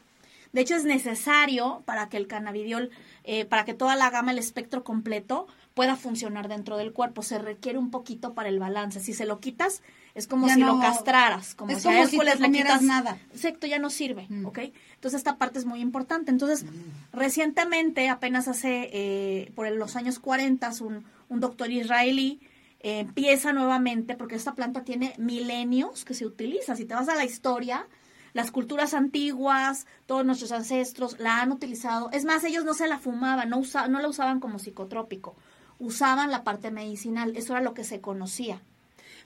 De 0.52 0.61
hecho, 0.61 0.76
es 0.76 0.85
necesario 0.85 1.82
para 1.85 2.08
que 2.08 2.17
el 2.17 2.29
cannabidiol, 2.29 2.91
eh, 3.25 3.44
para 3.44 3.64
que 3.64 3.75
toda 3.75 3.96
la 3.96 4.11
gama, 4.11 4.31
el 4.31 4.38
espectro 4.38 4.85
completo, 4.85 5.49
pueda 5.73 5.96
funcionar 5.96 6.49
dentro 6.49 6.76
del 6.76 6.93
cuerpo. 6.93 7.23
Se 7.23 7.38
requiere 7.38 7.79
un 7.79 7.91
poquito 7.91 8.35
para 8.35 8.50
el 8.50 8.61
balance. 8.61 9.00
Si 9.00 9.14
se 9.14 9.25
lo 9.25 9.41
quitas, 9.41 9.82
es 10.14 10.29
como 10.29 10.49
si 10.49 10.61
lo 10.61 10.79
castraras. 10.79 11.55
Como 11.55 11.76
si 11.76 11.88
a 11.88 12.05
le 12.05 12.50
quitas 12.52 12.82
nada. 12.82 13.17
Exacto, 13.32 13.67
ya 13.67 13.79
no 13.79 13.91
sirve. 13.91 14.26
Mm. 14.29 14.46
¿Ok? 14.46 14.58
Entonces, 14.94 15.19
esta 15.19 15.38
parte 15.38 15.58
es 15.58 15.64
muy 15.64 15.81
importante. 15.81 16.31
Entonces, 16.31 16.64
mm. 16.64 17.17
recientemente, 17.17 18.08
apenas 18.08 18.46
hace, 18.46 18.91
eh, 18.93 19.50
por 19.56 19.69
los 19.73 19.96
años 19.96 20.20
40, 20.20 20.70
un, 20.82 21.05
un 21.31 21.41
doctor 21.41 21.73
israelí 21.73 22.41
empieza 22.84 23.54
nuevamente, 23.54 24.14
porque 24.14 24.34
esta 24.34 24.54
planta 24.54 24.84
tiene 24.84 25.14
milenios 25.16 26.04
que 26.04 26.12
se 26.12 26.26
utiliza. 26.26 26.76
Si 26.76 26.84
te 26.84 26.94
vas 26.94 27.08
a 27.08 27.14
la 27.14 27.25
historia, 27.25 27.86
las 28.34 28.50
culturas 28.50 28.92
antiguas, 28.92 29.86
todos 30.04 30.26
nuestros 30.26 30.52
ancestros 30.52 31.19
la 31.19 31.40
han 31.40 31.50
utilizado. 31.50 32.10
Es 32.12 32.26
más, 32.26 32.44
ellos 32.44 32.64
no 32.64 32.75
se 32.75 32.86
la 32.86 32.98
fumaban, 32.98 33.48
no, 33.48 33.62
no 33.88 34.00
la 34.00 34.08
usaban 34.08 34.38
como 34.38 34.58
psicotrópico, 34.58 35.34
usaban 35.78 36.31
la 36.31 36.44
parte 36.44 36.70
medicinal, 36.70 37.34
eso 37.36 37.54
era 37.54 37.62
lo 37.62 37.72
que 37.72 37.84
se 37.84 38.02
conocía. 38.02 38.60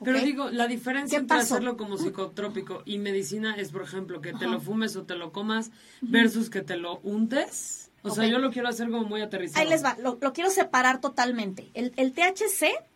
Pero 0.05 0.21
digo, 0.21 0.51
la 0.51 0.69
diferencia 0.69 1.19
entre 1.19 1.39
hacerlo 1.39 1.77
como 1.77 1.99
psicotrópico 1.99 2.85
y 2.87 2.99
medicina 2.99 3.57
es, 3.57 3.73
por 3.73 3.83
ejemplo, 3.83 4.21
que 4.21 4.33
te 4.33 4.47
lo 4.47 4.61
fumes 4.61 4.95
o 4.95 5.03
te 5.03 5.17
lo 5.17 5.33
comas 5.33 5.73
versus 6.01 6.49
que 6.49 6.63
te 6.63 6.77
lo 6.77 6.99
untes. 6.99 7.91
O 8.03 8.11
sea, 8.11 8.25
yo 8.29 8.39
lo 8.39 8.53
quiero 8.53 8.69
hacer 8.69 8.89
como 8.89 9.03
muy 9.03 9.21
aterrizado. 9.21 9.61
Ahí 9.61 9.69
les 9.69 9.85
va, 9.85 9.97
lo, 10.01 10.17
lo 10.21 10.33
quiero 10.33 10.51
separar 10.51 11.01
totalmente. 11.01 11.69
El, 11.75 11.93
el 11.97 12.13
THC 12.13 12.87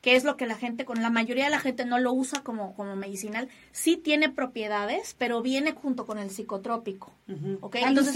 que 0.00 0.16
es 0.16 0.24
lo 0.24 0.36
que 0.36 0.46
la 0.46 0.56
gente, 0.56 0.84
con 0.84 1.02
la 1.02 1.10
mayoría 1.10 1.44
de 1.44 1.50
la 1.50 1.60
gente 1.60 1.84
no 1.84 1.98
lo 1.98 2.12
usa 2.12 2.42
como, 2.42 2.74
como 2.74 2.96
medicinal, 2.96 3.48
sí 3.70 3.96
tiene 3.96 4.30
propiedades, 4.30 5.14
pero 5.18 5.42
viene 5.42 5.72
junto 5.72 6.06
con 6.06 6.18
el 6.18 6.30
psicotrópico. 6.30 7.12
Entonces, 7.28 8.14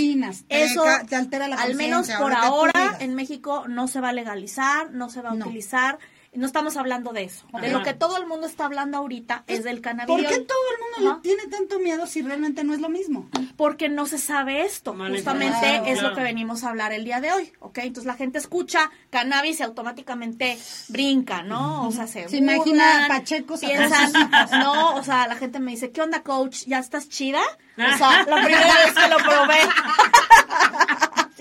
eso, 0.49 0.85
te, 1.09 1.17
altera 1.17 1.49
la 1.49 1.57
al 1.57 1.75
menos 1.75 2.11
por 2.11 2.33
ahora, 2.33 2.97
en 3.01 3.15
México 3.15 3.67
no 3.69 3.87
se 3.87 4.01
va 4.01 4.11
a 4.11 4.13
legalizar, 4.13 4.93
no 4.93 5.11
se 5.11 5.21
va 5.21 5.31
a 5.31 5.35
utilizar 5.35 5.99
no 6.35 6.47
estamos 6.47 6.77
hablando 6.77 7.13
de 7.13 7.25
eso. 7.25 7.47
De 7.61 7.71
lo 7.71 7.83
que 7.83 7.95
todo 7.95 8.17
el 8.17 8.27
mundo 8.27 8.47
está 8.47 8.67
hablando 8.67 8.99
ahorita 8.99 9.45
es, 9.47 9.65
del 9.65 9.81
cannabis. 9.81 10.15
¿Por 10.15 10.21
qué 10.21 10.41
todo 10.41 10.59
el 10.73 11.03
mundo 11.03 11.21
tiene 11.23 11.47
tanto 11.47 11.79
miedo 11.79 12.07
si 12.07 12.23
realmente 12.23 12.65
no 12.65 12.75
es 12.75 12.81
lo 12.81 12.89
mismo? 12.89 13.29
Porque 13.57 13.89
no 13.89 14.07
se 14.07 14.19
sabe 14.19 14.63
esto. 14.63 14.95
Justamente 14.95 15.83
es 15.87 16.03
lo 16.03 16.15
que 16.15 16.23
venimos 16.23 16.65
a 16.65 16.71
hablar 16.71 16.93
el 16.93 17.05
día 17.05 17.21
de 17.21 17.33
hoy, 17.33 17.53
¿ok? 17.61 17.79
Entonces 17.79 18.07
la 18.07 18.15
gente 18.15 18.39
escucha 18.39 18.91
cannabis 19.11 19.61
y 19.61 19.63
automáticamente 19.63 20.59
brinca, 20.89 21.43
¿no? 21.43 21.87
O 21.87 21.93
sea, 21.93 22.07
se, 22.07 22.29
se 22.29 22.37
imagina 22.37 23.07
Pacheco 23.09 23.59
piensan, 23.59 24.13
no, 24.61 24.97
o 24.97 25.03
sea, 25.03 25.27
la 25.29 25.37
gente 25.37 25.61
me 25.61 25.73
dice, 25.73 25.91
¿qué 25.91 26.03
onda, 26.03 26.23
coach? 26.23 26.65
¿Ya 26.67 26.79
estás 26.79 27.09
chida? 27.09 27.41
O 27.77 27.97
sea, 27.97 28.25
la 28.29 28.43
primera 28.43 28.85
vez 28.85 28.95
que 28.95 29.09
lo 29.09 29.17
probé. 29.17 29.59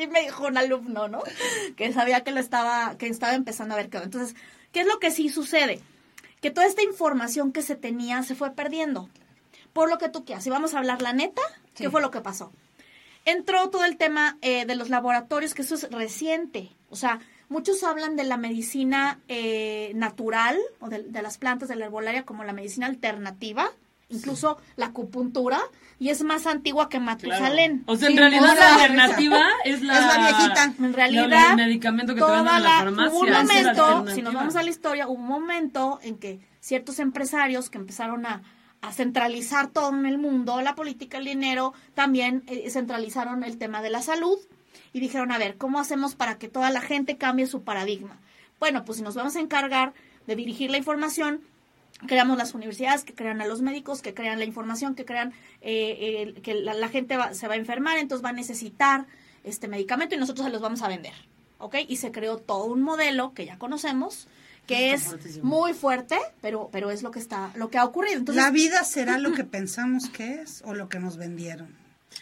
Así 0.03 0.12
me 0.12 0.22
dijo 0.22 0.48
un 0.48 0.57
alumno, 0.57 1.07
¿no? 1.07 1.22
Que 1.77 1.93
sabía 1.93 2.22
que 2.24 2.31
lo 2.31 2.39
estaba, 2.39 2.98
que 2.98 3.07
estaba 3.07 3.33
empezando 3.36 3.74
a 3.74 3.77
ver 3.77 3.86
onda. 3.86 4.03
Entonces, 4.03 4.36
¿Qué 4.74 4.81
es 4.81 4.88
lo 4.88 5.00
que 5.00 5.12
sí 5.12 5.29
sucede? 5.29 5.79
Que 6.41 6.50
toda 6.50 6.65
esta 6.65 6.83
información 6.83 7.53
que 7.53 7.62
se 7.62 7.75
tenía 7.75 8.24
se 8.24 8.36
fue 8.36 8.51
perdiendo. 8.51 9.07
Por 9.72 9.89
lo 9.89 10.00
que 10.00 10.10
tú 10.10 10.25
quieras. 10.25 10.43
Si 10.43 10.50
vamos 10.50 10.74
a 10.74 10.79
hablar 10.79 11.01
la 11.01 11.13
neta, 11.13 11.41
¿qué 11.75 11.89
fue 11.89 12.01
lo 12.01 12.12
que 12.12 12.22
pasó? 12.22 12.51
Entró 13.24 13.69
todo 13.69 13.86
el 13.86 13.98
tema 13.98 14.38
eh, 14.41 14.65
de 14.65 14.75
los 14.75 14.89
laboratorios, 14.89 15.53
que 15.53 15.62
eso 15.62 15.75
es 15.75 15.89
reciente. 15.91 16.72
O 16.89 16.95
sea, 16.95 17.19
muchos 17.50 17.83
hablan 17.83 18.15
de 18.15 18.24
la 18.24 18.38
medicina 18.38 19.19
eh, 19.27 19.91
natural 19.95 20.60
o 20.79 20.89
de, 20.89 21.03
de, 21.03 21.22
las 21.22 21.38
plantas 21.38 21.69
de 21.69 21.75
la 21.75 21.86
herbolaria 21.86 22.25
como 22.25 22.43
la 22.43 22.53
medicina 22.53 22.88
alternativa, 22.88 23.72
incluso 24.13 24.58
la 24.75 24.88
acupuntura, 24.88 25.60
y 26.00 26.10
es 26.10 26.24
más 26.24 26.48
antigua 26.48 26.89
que 26.89 27.00
Matusalén. 27.00 27.84
O 27.86 27.96
sea, 27.96 28.10
en 28.10 28.17
realidad 28.17 28.55
la 28.58 28.75
alternativa 28.75 29.46
es 29.65 29.82
la, 29.82 30.00
es 30.00 30.05
la 30.05 30.17
viejita. 30.17 30.74
En 30.79 30.93
realidad, 30.93 31.51
el 31.51 31.55
medicamento 31.58 32.13
que 32.13 32.22
te 32.22 32.32
venden 32.32 32.55
en 32.55 32.63
la 32.63 32.70
farmacia. 32.70 33.20
un 33.20 33.32
momento, 33.32 34.05
si 34.13 34.22
nos 34.22 34.34
vamos 34.34 34.55
a 34.55 34.63
la 34.63 34.70
historia, 34.70 35.08
hubo 35.08 35.22
un 35.22 35.27
momento 35.27 36.00
en 36.03 36.17
que 36.17 36.39
ciertos 36.60 37.00
empresarios 37.00 37.70
que 37.70 37.77
empezaron 37.77 38.25
a, 38.25 38.41
a 38.82 38.91
centralizar 38.91 39.70
todo 39.70 39.89
en 39.89 40.05
el 40.05 40.17
mundo, 40.17 40.62
la 40.62 40.75
política, 40.75 41.17
el 41.17 41.25
dinero, 41.25 41.74
también 41.93 42.43
eh, 42.48 42.70
centralizaron 42.70 43.43
el 43.43 43.58
tema 43.58 43.82
de 43.82 43.89
la 43.89 44.01
salud 44.01 44.38
y 44.91 45.00
dijeron, 45.00 45.32
a 45.32 45.38
ver, 45.38 45.58
¿cómo 45.58 45.79
hacemos 45.79 46.15
para 46.15 46.38
que 46.38 46.50
toda 46.50 46.70
la 46.70 46.82
gente 46.82 47.17
cambie 47.17 47.48
su 47.48 47.63
paradigma? 47.63 48.20
Bueno, 48.60 48.84
pues 48.84 48.98
si 48.98 49.03
nos 49.03 49.15
vamos 49.15 49.38
a 49.38 49.39
encargar 49.39 49.93
de 50.27 50.36
dirigir 50.36 50.70
la 50.70 50.77
información, 50.77 51.41
creamos 52.07 52.38
las 52.38 52.53
universidades 52.53 53.03
que 53.03 53.13
crean 53.13 53.41
a 53.41 53.48
los 53.48 53.62
médicos, 53.62 54.01
que 54.01 54.13
crean 54.13 54.39
la 54.39 54.45
información, 54.45 54.95
que 54.95 55.05
crean 55.05 55.33
eh, 55.62 56.33
que 56.43 56.53
la, 56.55 56.89
gente 56.89 57.17
se 57.31 57.48
va 57.48 57.53
a 57.53 57.57
enfermar, 57.57 57.98
entonces 57.98 58.24
va 58.24 58.29
a 58.29 58.33
necesitar 58.33 59.05
este 59.43 59.67
medicamento 59.67 60.15
y 60.15 60.17
nosotros 60.17 60.45
se 60.45 60.51
los 60.51 60.62
vamos 60.62 60.81
a 60.81 60.88
vender. 60.88 61.13
¿Ok? 61.60 61.75
Y 61.88 61.98
se 61.98 62.12
creó 62.12 62.38
todo 62.38 62.65
un 62.65 62.81
modelo 62.81 63.33
que 63.33 63.45
ya 63.45 63.57
conocemos, 63.57 64.27
que 64.67 64.93
es 64.93 65.41
muy 65.43 65.74
fuerte, 65.74 66.17
pero, 66.41 66.69
pero 66.72 66.91
es 66.91 67.03
lo 67.03 67.12
que 67.12 67.19
está, 67.19 67.51
lo 67.55 67.69
que 67.69 67.77
ha 67.77 67.86
ocurrido. 67.86 68.17
Entonces, 68.17 68.43
¿La 68.43 68.51
vida 68.51 68.83
será 68.83 69.17
lo 69.17 69.33
que 69.33 69.43
pensamos 69.45 70.10
que 70.10 70.41
es 70.41 70.62
o 70.65 70.74
lo 70.74 70.89
que 70.89 71.00
nos 71.00 71.17
vendieron? 71.17 71.75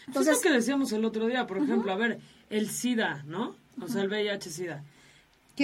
Entonces, 0.08 0.38
es 0.38 0.44
lo 0.44 0.50
que 0.50 0.56
decíamos 0.56 0.92
el 0.92 1.06
otro 1.06 1.28
día, 1.28 1.48
por 1.48 1.58
ejemplo, 1.58 1.92
a 1.92 1.96
ver, 1.96 2.20
el 2.50 2.70
SIDA, 2.70 3.24
¿no? 3.26 3.56
O 3.82 3.88
sea, 3.88 4.02
el 4.02 4.10
VIH-SIDA 4.10 4.84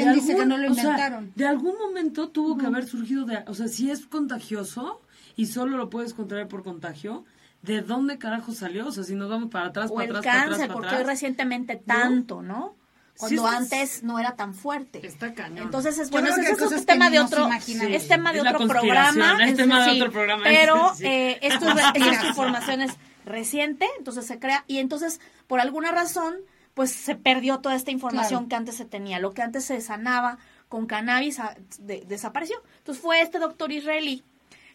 ¿Quién 0.04 0.14
dice 0.14 0.36
que 0.36 0.46
no 0.46 0.58
lo 0.58 0.68
inventaron? 0.68 1.32
de 1.36 1.48
algún 1.48 1.78
momento 1.78 2.30
tuvo 2.30 2.58
que 2.58 2.66
haber 2.66 2.86
surgido 2.88 3.26
de, 3.26 3.44
o 3.48 3.54
sea, 3.54 3.68
si 3.68 3.92
es 3.92 4.06
contagioso 4.06 5.02
y 5.36 5.48
solo 5.48 5.78
lo 5.78 5.90
puedes 5.90 6.14
contraer 6.14 6.48
por 6.48 6.64
contagio, 6.64 7.26
¿de 7.62 7.82
dónde 7.82 8.18
carajo 8.18 8.54
salió? 8.54 8.88
O 8.88 8.92
sea, 8.92 9.04
si 9.04 9.16
nos 9.16 9.30
vamos 9.30 9.50
para 9.50 9.68
atrás, 9.68 9.92
para 9.92 10.06
atrás, 10.06 10.26
para 10.26 10.42
atrás, 10.44 10.58
para 10.60 10.74
porque 10.74 10.96
hoy 10.96 11.04
recientemente 11.04 11.76
tanto, 11.76 12.42
¿no? 12.42 12.76
Cuando 13.18 13.48
antes 13.48 14.04
no 14.04 14.20
era 14.20 14.36
tan 14.36 14.54
fuerte. 14.54 15.06
Está 15.06 15.34
cañón. 15.34 15.66
Entonces 15.66 15.98
es 15.98 16.12
bueno, 16.12 16.28
ese 16.30 16.76
es 16.76 16.86
tema 16.86 17.10
de 17.10 17.20
otro, 17.20 17.50
es 17.52 18.08
tema 18.08 18.32
de 18.32 18.42
otro 18.42 18.68
programa, 18.68 19.44
es 19.44 19.56
tema 19.56 19.86
de 19.86 20.00
otro 20.00 20.12
programa. 20.12 20.44
Pero 20.44 20.94
eh, 21.02 21.40
esto, 21.42 21.66
esta 21.96 22.28
información 22.28 22.82
es 22.82 22.92
reciente, 23.26 23.88
entonces 23.98 24.26
se 24.26 24.40
crea 24.40 24.64
y 24.68 24.78
entonces 24.78 25.20
por 25.48 25.60
alguna 25.60 25.92
razón 25.92 26.36
pues 26.78 26.92
se 26.92 27.16
perdió 27.16 27.58
toda 27.60 27.74
esta 27.74 27.90
información 27.90 28.48
que 28.48 28.56
antes 28.56 28.76
se 28.76 28.86
tenía. 28.86 29.18
Lo 29.18 29.34
que 29.34 29.42
antes 29.42 29.66
se 29.66 29.82
sanaba 29.82 30.38
con 30.70 30.86
cannabis 30.86 31.40
ah, 31.40 31.58
desapareció. 31.80 32.62
Entonces 32.78 33.02
fue 33.02 33.20
este 33.20 33.40
doctor 33.40 33.72
israelí 33.72 34.24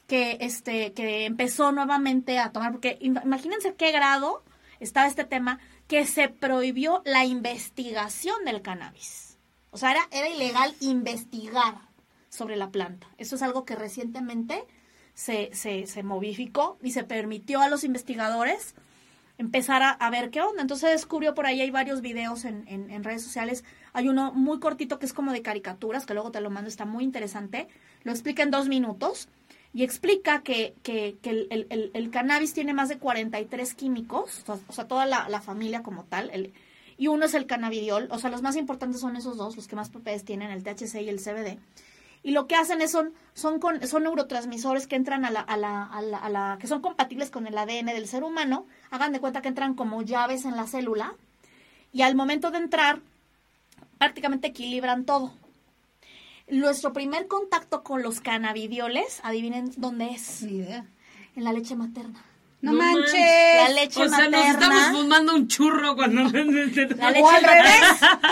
que 0.08 0.36
este 0.40 0.94
que 0.94 1.26
empezó 1.26 1.70
nuevamente 1.70 2.40
a 2.40 2.50
tomar 2.50 2.72
porque 2.72 2.98
imagínense 3.00 3.76
qué 3.76 3.92
grado 3.92 4.42
estaba 4.80 5.06
este 5.06 5.22
tema 5.22 5.60
que 5.86 6.04
se 6.04 6.28
prohibió 6.28 7.02
la 7.04 7.24
investigación 7.24 8.44
del 8.46 8.62
cannabis. 8.62 9.38
O 9.70 9.78
sea, 9.78 9.92
era, 9.92 10.08
era 10.10 10.28
ilegal 10.28 10.74
investigar 10.80 11.76
sobre 12.30 12.56
la 12.56 12.70
planta. 12.70 13.06
Eso 13.16 13.36
es 13.36 13.42
algo 13.42 13.64
que 13.64 13.76
recientemente 13.76 14.64
se, 15.14 15.50
se, 15.54 15.86
se 15.86 16.02
modificó 16.02 16.78
y 16.82 16.90
se 16.90 17.04
permitió 17.04 17.60
a 17.60 17.68
los 17.68 17.84
investigadores 17.84 18.74
empezar 19.42 19.82
a, 19.98 20.10
ver 20.10 20.30
qué 20.30 20.40
onda. 20.40 20.62
Entonces 20.62 20.90
descubrió 20.90 21.34
por 21.34 21.46
ahí, 21.46 21.60
hay 21.60 21.70
varios 21.70 22.00
videos 22.00 22.44
en, 22.44 22.64
en, 22.68 23.04
redes 23.04 23.22
sociales. 23.22 23.64
Hay 23.92 24.08
uno 24.08 24.32
muy 24.32 24.60
cortito 24.60 24.98
que 24.98 25.06
es 25.06 25.12
como 25.12 25.32
de 25.32 25.42
caricaturas, 25.42 26.06
que 26.06 26.14
luego 26.14 26.30
te 26.30 26.40
lo 26.40 26.48
mando, 26.48 26.68
está 26.68 26.84
muy 26.84 27.04
interesante. 27.04 27.68
Lo 28.04 28.12
explica 28.12 28.42
en 28.42 28.50
dos 28.50 28.68
minutos 28.68 29.28
y 29.74 29.82
explica 29.82 30.42
que, 30.42 30.74
que, 30.82 31.16
que 31.20 31.30
el, 31.30 31.66
el, 31.70 31.90
el, 31.92 32.10
cannabis 32.10 32.54
tiene 32.54 32.72
más 32.72 32.88
de 32.88 32.98
43 32.98 33.74
químicos, 33.74 34.44
o 34.46 34.72
sea, 34.72 34.86
toda 34.86 35.06
la, 35.06 35.28
la 35.28 35.40
familia 35.40 35.82
como 35.82 36.04
tal, 36.04 36.30
y 36.98 37.08
uno 37.08 37.24
es 37.24 37.34
el 37.34 37.46
cannabidiol, 37.46 38.08
o 38.10 38.18
sea, 38.18 38.28
los 38.30 38.42
más 38.42 38.56
importantes 38.56 39.00
son 39.00 39.16
esos 39.16 39.38
dos, 39.38 39.56
los 39.56 39.66
que 39.66 39.76
más 39.76 39.88
propiedades 39.88 40.24
tienen, 40.24 40.50
el 40.50 40.62
THC 40.62 41.00
y 41.00 41.08
el 41.08 41.18
CBD. 41.18 41.58
Y 42.22 42.30
lo 42.30 42.46
que 42.46 42.54
hacen 42.54 42.80
es 42.80 42.92
son, 42.92 43.12
son, 43.34 43.58
con, 43.58 43.86
son 43.86 44.04
neurotransmisores 44.04 44.86
que 44.86 44.96
entran 44.96 45.24
a 45.24 45.30
la, 45.30 45.40
a, 45.40 45.56
la, 45.56 45.84
a, 45.84 46.02
la, 46.02 46.18
a 46.18 46.28
la, 46.30 46.58
que 46.60 46.68
son 46.68 46.80
compatibles 46.80 47.30
con 47.30 47.46
el 47.46 47.58
ADN 47.58 47.86
del 47.86 48.06
ser 48.06 48.22
humano. 48.22 48.66
Hagan 48.90 49.12
de 49.12 49.20
cuenta 49.20 49.42
que 49.42 49.48
entran 49.48 49.74
como 49.74 50.02
llaves 50.02 50.44
en 50.44 50.56
la 50.56 50.66
célula. 50.66 51.14
Y 51.92 52.02
al 52.02 52.14
momento 52.14 52.50
de 52.50 52.58
entrar, 52.58 53.00
prácticamente 53.98 54.48
equilibran 54.48 55.04
todo. 55.04 55.32
Nuestro 56.48 56.92
primer 56.92 57.28
contacto 57.28 57.82
con 57.82 58.02
los 58.02 58.20
cannabidioles, 58.20 59.20
adivinen 59.24 59.72
dónde 59.76 60.10
es. 60.10 60.42
Ni 60.42 60.58
idea. 60.58 60.86
En 61.34 61.44
la 61.44 61.52
leche 61.52 61.74
materna. 61.74 62.22
No, 62.62 62.72
manches. 62.74 63.12
La 63.12 63.68
leche 63.70 64.00
o 64.00 64.08
sea, 64.08 64.28
nos 64.28 64.46
estamos 64.46 64.84
fumando 64.92 65.34
un 65.34 65.48
churro 65.48 65.96
cuando... 65.96 66.22
La 66.96 67.10
o 67.20 67.28
al 67.28 67.42
revés. 67.42 67.82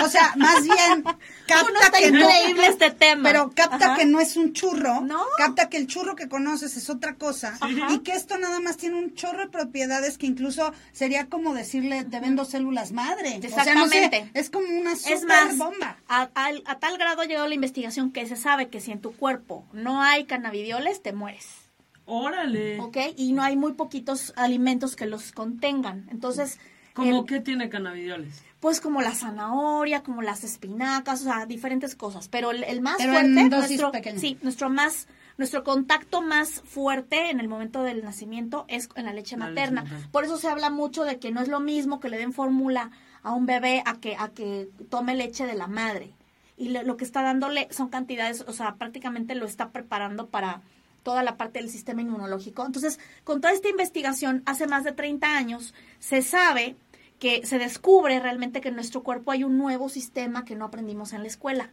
O 0.04 0.08
sea, 0.08 0.32
más 0.36 0.62
bien, 0.62 1.02
capta 1.48 1.90
que 1.90 2.06
increíble 2.06 2.66
este 2.68 2.92
tema. 2.92 3.24
Pero 3.24 3.50
capta 3.52 3.96
que 3.96 4.06
no 4.06 4.20
es 4.20 4.36
un 4.36 4.52
churro. 4.52 5.00
No. 5.00 5.24
Capta 5.36 5.68
que 5.68 5.78
el 5.78 5.88
churro 5.88 6.14
que 6.14 6.28
conoces 6.28 6.76
es 6.76 6.88
otra 6.90 7.16
cosa. 7.16 7.58
Y 7.90 7.98
que 7.98 8.12
esto 8.12 8.38
nada 8.38 8.60
más 8.60 8.76
tiene 8.76 8.98
un 8.98 9.14
chorro 9.14 9.40
de 9.40 9.48
propiedades 9.48 10.16
que 10.16 10.26
incluso 10.26 10.72
sería 10.92 11.26
como 11.26 11.52
decirle, 11.52 12.04
te 12.04 12.20
vendo 12.20 12.44
células 12.44 12.92
madre. 12.92 13.40
Exactamente. 13.42 14.30
es 14.34 14.48
como 14.48 14.68
una 14.68 14.94
super 14.94 15.56
bomba. 15.56 15.96
A, 16.08 16.28
a 16.34 16.78
tal 16.78 16.98
grado 16.98 17.22
ha 17.22 17.24
llegado 17.24 17.48
la 17.48 17.54
investigación 17.56 18.12
que 18.12 18.26
se 18.26 18.36
sabe 18.36 18.68
que 18.68 18.80
si 18.80 18.92
en 18.92 19.00
tu 19.00 19.10
cuerpo 19.12 19.64
no 19.72 20.00
hay 20.02 20.24
cannabidioles, 20.24 21.02
te 21.02 21.12
mueres. 21.12 21.69
Órale. 22.10 22.80
¿Ok? 22.80 22.96
Y 23.16 23.32
no 23.32 23.42
hay 23.42 23.56
muy 23.56 23.74
poquitos 23.74 24.32
alimentos 24.36 24.96
que 24.96 25.06
los 25.06 25.30
contengan. 25.30 26.08
Entonces... 26.10 26.58
¿Cómo 26.92 27.24
qué 27.24 27.38
tiene 27.38 27.68
cannabidioles? 27.68 28.42
Pues 28.58 28.80
como 28.80 29.00
la 29.00 29.14
zanahoria, 29.14 30.02
como 30.02 30.20
las 30.20 30.42
espinacas, 30.42 31.20
o 31.20 31.24
sea, 31.24 31.46
diferentes 31.46 31.94
cosas. 31.94 32.26
Pero 32.26 32.50
el, 32.50 32.80
más 32.80 32.96
fuerte, 32.96 33.48
nuestro, 33.48 33.92
sí, 34.16 34.38
nuestro 34.42 34.68
más, 34.68 35.06
nuestro 35.38 35.62
contacto 35.62 36.20
más 36.20 36.60
fuerte 36.62 37.30
en 37.30 37.38
el 37.38 37.46
momento 37.46 37.84
del 37.84 38.04
nacimiento 38.04 38.64
es 38.66 38.88
en 38.96 39.04
la 39.04 39.12
leche 39.12 39.36
materna. 39.36 39.84
Por 40.10 40.24
eso 40.24 40.36
se 40.36 40.48
habla 40.48 40.68
mucho 40.68 41.04
de 41.04 41.20
que 41.20 41.30
no 41.30 41.40
es 41.40 41.48
lo 41.48 41.60
mismo 41.60 42.00
que 42.00 42.08
le 42.08 42.18
den 42.18 42.32
fórmula 42.32 42.90
a 43.22 43.32
un 43.32 43.46
bebé 43.46 43.82
a 43.86 44.00
que, 44.00 44.16
a 44.16 44.30
que 44.30 44.68
tome 44.90 45.14
leche 45.14 45.46
de 45.46 45.54
la 45.54 45.68
madre. 45.68 46.12
Y 46.56 46.70
lo 46.70 46.96
que 46.96 47.04
está 47.04 47.22
dándole 47.22 47.68
son 47.70 47.88
cantidades, 47.88 48.44
o 48.46 48.52
sea, 48.52 48.74
prácticamente 48.74 49.36
lo 49.36 49.46
está 49.46 49.70
preparando 49.70 50.26
para 50.26 50.60
toda 51.02 51.22
la 51.22 51.36
parte 51.36 51.58
del 51.58 51.70
sistema 51.70 52.02
inmunológico. 52.02 52.64
Entonces, 52.64 52.98
con 53.24 53.40
toda 53.40 53.52
esta 53.52 53.68
investigación, 53.68 54.42
hace 54.46 54.66
más 54.66 54.84
de 54.84 54.92
30 54.92 55.36
años, 55.36 55.74
se 55.98 56.22
sabe 56.22 56.76
que 57.18 57.46
se 57.46 57.58
descubre 57.58 58.18
realmente 58.18 58.60
que 58.60 58.68
en 58.68 58.74
nuestro 58.74 59.02
cuerpo 59.02 59.30
hay 59.30 59.44
un 59.44 59.58
nuevo 59.58 59.88
sistema 59.88 60.44
que 60.44 60.56
no 60.56 60.64
aprendimos 60.64 61.12
en 61.12 61.22
la 61.22 61.28
escuela, 61.28 61.70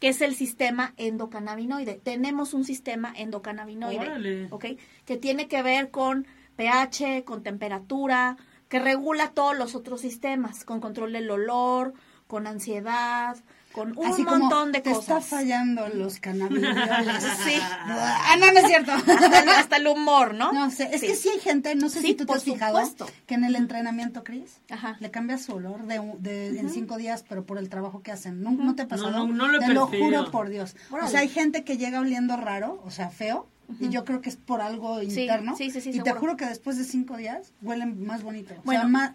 que 0.00 0.08
es 0.08 0.20
el 0.20 0.34
sistema 0.34 0.94
endocannabinoide. 0.96 2.00
Tenemos 2.02 2.54
un 2.54 2.64
sistema 2.64 3.12
endocannabinoide, 3.16 4.48
¿ok? 4.50 4.64
Que 5.04 5.16
tiene 5.16 5.46
que 5.46 5.62
ver 5.62 5.90
con 5.90 6.26
pH, 6.56 7.24
con 7.24 7.42
temperatura, 7.42 8.36
que 8.68 8.80
regula 8.80 9.30
todos 9.30 9.56
los 9.56 9.74
otros 9.74 10.00
sistemas, 10.00 10.64
con 10.64 10.80
control 10.80 11.12
del 11.12 11.30
olor, 11.30 11.92
con 12.26 12.46
ansiedad, 12.46 13.36
con 13.72 13.96
un 13.96 14.24
montón 14.24 14.72
de 14.72 14.82
cosas. 14.82 15.00
está 15.00 15.20
fallando 15.20 15.88
los 15.88 16.18
cannabinoides. 16.18 17.22
sí. 17.44 17.54
Ah, 17.60 18.36
no, 18.38 18.52
no 18.52 18.58
es 18.58 18.66
cierto. 18.66 18.92
Hasta, 18.92 19.76
el 19.76 19.86
humor, 19.86 20.34
¿no? 20.34 20.52
No 20.52 20.70
sé, 20.70 20.90
es 20.92 21.00
que 21.00 21.14
sí 21.14 21.28
hay 21.28 21.40
gente, 21.40 21.74
no 21.74 21.88
sé 21.88 22.00
si 22.00 22.14
tú 22.14 22.26
te 22.26 22.32
has 22.32 22.44
fijado, 22.44 22.80
que 23.26 23.34
en 23.34 23.44
el 23.44 23.56
entrenamiento, 23.56 24.24
Cris, 24.24 24.60
le 24.98 25.10
cambia 25.10 25.38
su 25.38 25.52
olor 25.54 25.86
de, 25.86 26.00
de 26.18 26.58
en 26.58 26.70
cinco 26.70 26.96
días, 26.96 27.24
pero 27.28 27.44
por 27.44 27.58
el 27.58 27.68
trabajo 27.68 28.02
que 28.02 28.12
hacen. 28.12 28.42
¿No, 28.42 28.50
¿no 28.50 28.74
te 28.74 28.82
ha 28.82 28.88
pasado? 28.88 29.10
No, 29.10 29.26
no, 29.26 29.48
lo 29.48 29.58
Te 29.58 29.68
lo 29.68 29.86
juro 29.86 30.30
por 30.30 30.48
Dios. 30.48 30.76
O 30.90 31.06
sea, 31.06 31.20
hay 31.20 31.28
gente 31.28 31.64
que 31.64 31.76
llega 31.76 32.00
oliendo 32.00 32.36
raro, 32.36 32.82
o 32.84 32.90
sea, 32.90 33.10
feo, 33.10 33.46
y 33.78 33.88
yo 33.88 34.04
creo 34.04 34.20
que 34.20 34.28
es 34.28 34.36
por 34.36 34.60
algo 34.60 35.02
interno. 35.02 35.56
Sí, 35.56 35.70
sí, 35.70 35.80
sí, 35.80 35.90
y 35.94 36.00
te 36.00 36.12
juro 36.12 36.36
que 36.36 36.46
después 36.46 36.76
de 36.78 36.84
cinco 36.84 37.16
días 37.16 37.52
huelen 37.62 38.04
más 38.04 38.22
bonito. 38.22 38.54
Bueno, 38.64 38.80
o 38.80 38.82
sea, 38.82 38.88
más, 38.88 39.12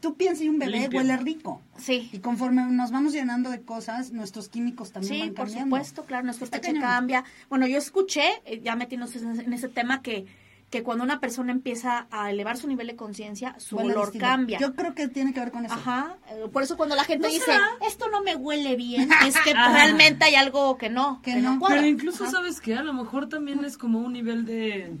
tú 0.00 0.14
piensas 0.14 0.44
y 0.44 0.48
un 0.48 0.58
bebé 0.58 0.88
huele 0.92 1.16
rico. 1.16 1.60
Sí. 1.76 2.08
Y 2.12 2.18
conforme 2.18 2.62
nos 2.66 2.90
vamos 2.90 3.12
llenando 3.12 3.50
de 3.50 3.62
cosas, 3.62 4.12
nuestros 4.12 4.48
químicos 4.48 4.92
también 4.92 5.20
van 5.20 5.34
cambiando. 5.34 5.50
Sí, 5.50 5.56
por 5.56 5.64
supuesto, 5.64 6.04
claro, 6.04 6.24
nuestro 6.24 6.46
pH 6.46 6.80
cambia. 6.80 7.24
Bueno, 7.48 7.66
yo 7.66 7.78
escuché, 7.78 8.24
eh, 8.44 8.60
ya 8.62 8.76
metiéndonos 8.76 9.14
en 9.16 9.52
ese 9.52 9.68
tema, 9.68 10.02
que 10.02 10.26
que 10.70 10.82
cuando 10.82 11.02
una 11.02 11.18
persona 11.18 11.52
empieza 11.52 12.06
a 12.10 12.30
elevar 12.30 12.56
su 12.58 12.68
nivel 12.68 12.88
de 12.88 12.96
conciencia, 12.96 13.58
su 13.58 13.76
olor 13.78 14.16
cambia. 14.18 14.58
Yo 14.58 14.74
creo 14.74 14.94
que 14.94 15.08
tiene 15.08 15.32
que 15.32 15.40
ver 15.40 15.50
con 15.50 15.64
eso. 15.64 15.74
Ajá. 15.74 16.18
Eh, 16.30 16.46
por 16.52 16.62
eso 16.62 16.76
cuando 16.76 16.94
la 16.94 17.04
gente 17.04 17.28
dice, 17.28 17.52
esto 17.86 18.10
no 18.10 18.22
me 18.22 18.36
huele 18.36 18.76
bien, 18.76 19.08
es 19.26 19.34
que 19.40 19.54
realmente 19.54 20.26
hay 20.26 20.34
algo 20.34 20.76
que 20.76 20.90
no, 20.90 21.22
que, 21.22 21.36
no. 21.36 21.58
Pero 21.66 21.86
incluso, 21.86 22.30
¿sabes 22.30 22.60
que 22.60 22.74
A 22.74 22.82
lo 22.82 22.92
mejor 22.92 23.28
también 23.28 23.64
es 23.64 23.78
como 23.78 24.00
un 24.00 24.12
nivel 24.12 24.44
de, 24.44 24.92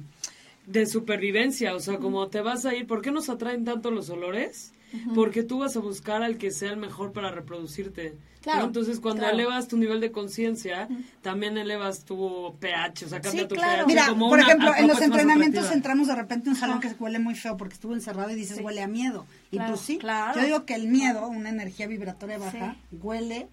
de 0.66 0.86
supervivencia, 0.86 1.74
o 1.74 1.80
sea, 1.80 1.98
como 1.98 2.28
te 2.28 2.40
vas 2.40 2.64
a 2.64 2.74
ir, 2.74 2.86
¿por 2.86 3.02
qué 3.02 3.10
nos 3.10 3.28
atraen 3.28 3.64
tanto 3.64 3.90
los 3.90 4.08
olores? 4.08 4.72
Porque 5.14 5.42
tú 5.42 5.58
vas 5.58 5.76
a 5.76 5.80
buscar 5.80 6.22
al 6.22 6.38
que 6.38 6.50
sea 6.50 6.70
el 6.70 6.76
mejor 6.76 7.12
para 7.12 7.30
reproducirte. 7.30 8.16
Entonces, 8.44 9.00
cuando 9.00 9.26
elevas 9.26 9.68
tu 9.68 9.76
nivel 9.76 10.00
de 10.00 10.10
conciencia, 10.10 10.88
también 11.22 11.58
elevas 11.58 12.04
tu 12.04 12.56
pH, 12.60 13.04
o 13.04 13.08
sea, 13.08 13.20
cambia 13.20 13.48
tu 13.48 13.54
pH. 13.54 13.86
Mira, 13.86 14.14
por 14.14 14.40
ejemplo, 14.40 14.74
en 14.76 14.86
los 14.86 15.00
entrenamientos 15.00 15.70
entramos 15.72 16.08
de 16.08 16.14
repente 16.14 16.48
a 16.48 16.52
un 16.52 16.58
salón 16.58 16.80
que 16.80 16.88
huele 16.98 17.18
muy 17.18 17.34
feo 17.34 17.56
porque 17.56 17.74
estuvo 17.74 17.94
encerrado 17.94 18.30
y 18.30 18.34
dices 18.34 18.60
huele 18.62 18.82
a 18.82 18.88
miedo. 18.88 19.26
y 19.50 19.58
pues 19.58 19.80
sí, 19.80 19.98
yo 20.34 20.42
digo 20.42 20.64
que 20.64 20.74
el 20.74 20.88
miedo, 20.88 21.28
una 21.28 21.50
energía 21.50 21.86
vibratoria 21.86 22.38
baja, 22.38 22.76
huele 22.92 23.48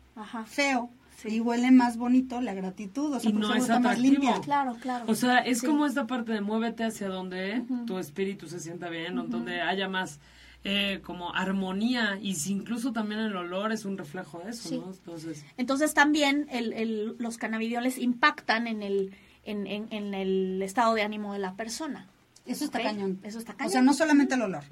feo. 0.46 0.90
Y 1.24 1.40
huele 1.40 1.72
más 1.72 1.98
bonito 1.98 2.40
la 2.40 2.54
gratitud, 2.54 3.14
o 3.14 3.20
sea, 3.20 3.32
y 3.32 3.34
no 3.34 3.56
es 3.56 3.68
más 3.68 3.98
limpia. 3.98 4.40
Claro, 4.42 4.76
claro. 4.80 5.06
O 5.08 5.16
sea, 5.16 5.40
es 5.40 5.64
como 5.64 5.88
esta 5.88 6.06
parte 6.06 6.34
de 6.34 6.42
muévete 6.42 6.84
hacia 6.84 7.08
donde 7.08 7.64
tu 7.88 7.98
espíritu 7.98 8.48
se 8.48 8.60
sienta 8.60 8.90
bien, 8.90 9.18
o 9.18 9.24
donde 9.24 9.62
haya 9.62 9.88
más 9.88 10.20
eh, 10.68 11.00
como 11.04 11.32
armonía 11.36 12.18
y 12.20 12.34
si 12.34 12.52
incluso 12.52 12.92
también 12.92 13.22
el 13.22 13.36
olor 13.36 13.72
es 13.72 13.86
un 13.86 14.00
reflejo 14.00 14.40
de 14.40 14.50
eso, 14.50 14.76
¿no? 14.76 14.94
Entonces, 14.94 15.46
Entonces 15.58 15.94
también 15.94 16.48
el, 16.50 16.74
el, 16.74 17.16
los 17.20 17.38
cannabidioles 17.38 18.00
impactan 18.00 18.66
en 18.66 18.82
el, 18.82 19.16
en, 19.44 19.68
en, 19.68 20.14
el 20.16 20.60
estado 20.64 20.96
de 20.96 21.04
ánimo 21.04 21.34
de 21.34 21.40
la 21.40 21.54
persona. 21.54 22.08
Eso 22.48 22.66
está 22.66 22.82
cañón. 22.82 23.20
Eso 23.22 23.38
está 23.38 23.54
cañón. 23.54 23.70
O 23.70 23.72
sea, 23.72 23.84
no 23.84 23.94
solamente 23.94 24.34
el 24.34 24.42
olor, 24.42 24.64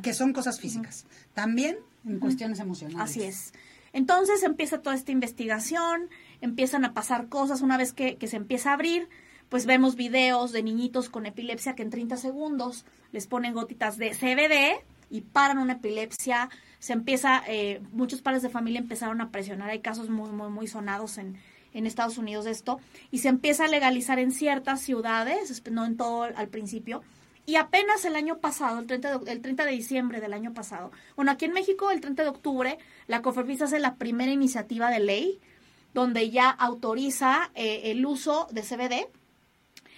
que 0.00 0.14
son 0.14 0.32
cosas 0.32 0.58
físicas, 0.58 1.04
también 1.34 1.76
en 2.06 2.18
cuestiones 2.18 2.58
emocionales. 2.58 3.02
Así 3.02 3.22
es. 3.22 3.52
Entonces 3.92 4.42
empieza 4.44 4.80
toda 4.80 4.96
esta 4.96 5.12
investigación, 5.12 6.08
empiezan 6.40 6.86
a 6.86 6.94
pasar 6.94 7.28
cosas 7.28 7.60
una 7.60 7.76
vez 7.76 7.92
que, 7.92 8.16
que 8.16 8.26
se 8.26 8.38
empieza 8.38 8.70
a 8.70 8.72
abrir, 8.72 9.06
pues 9.50 9.66
vemos 9.66 9.96
videos 9.96 10.50
de 10.52 10.62
niñitos 10.62 11.10
con 11.10 11.26
epilepsia 11.26 11.74
que 11.74 11.82
en 11.82 11.90
30 11.90 12.16
segundos 12.16 12.86
les 13.10 13.26
ponen 13.26 13.52
gotitas 13.52 13.98
de 13.98 14.12
CBD 14.12 14.82
y 15.12 15.20
paran 15.20 15.58
una 15.58 15.74
epilepsia. 15.74 16.48
Se 16.80 16.92
empieza, 16.92 17.44
eh, 17.46 17.80
muchos 17.92 18.22
padres 18.22 18.42
de 18.42 18.48
familia 18.48 18.80
empezaron 18.80 19.20
a 19.20 19.30
presionar, 19.30 19.70
hay 19.70 19.80
casos 19.80 20.10
muy, 20.10 20.30
muy, 20.30 20.66
sonados 20.66 21.18
en, 21.18 21.38
en 21.74 21.86
Estados 21.86 22.18
Unidos 22.18 22.46
de 22.46 22.50
esto, 22.50 22.80
y 23.12 23.18
se 23.18 23.28
empieza 23.28 23.66
a 23.66 23.68
legalizar 23.68 24.18
en 24.18 24.32
ciertas 24.32 24.80
ciudades, 24.80 25.62
no 25.70 25.84
en 25.84 25.96
todo 25.96 26.24
al 26.24 26.48
principio, 26.48 27.02
y 27.44 27.56
apenas 27.56 28.04
el 28.04 28.16
año 28.16 28.38
pasado, 28.38 28.78
el 28.78 28.86
30, 28.86 29.18
de, 29.18 29.32
el 29.32 29.42
30 29.42 29.64
de 29.64 29.72
diciembre 29.72 30.20
del 30.20 30.32
año 30.32 30.54
pasado, 30.54 30.90
bueno, 31.14 31.30
aquí 31.30 31.44
en 31.44 31.52
México 31.52 31.90
el 31.90 32.00
30 32.00 32.22
de 32.22 32.28
octubre, 32.28 32.78
la 33.06 33.20
COFEPRIS 33.20 33.62
hace 33.62 33.78
la 33.78 33.96
primera 33.96 34.32
iniciativa 34.32 34.90
de 34.90 35.00
ley 35.00 35.40
donde 35.92 36.30
ya 36.30 36.48
autoriza 36.48 37.50
eh, 37.54 37.90
el 37.90 38.06
uso 38.06 38.46
de 38.50 38.62
CBD 38.62 39.08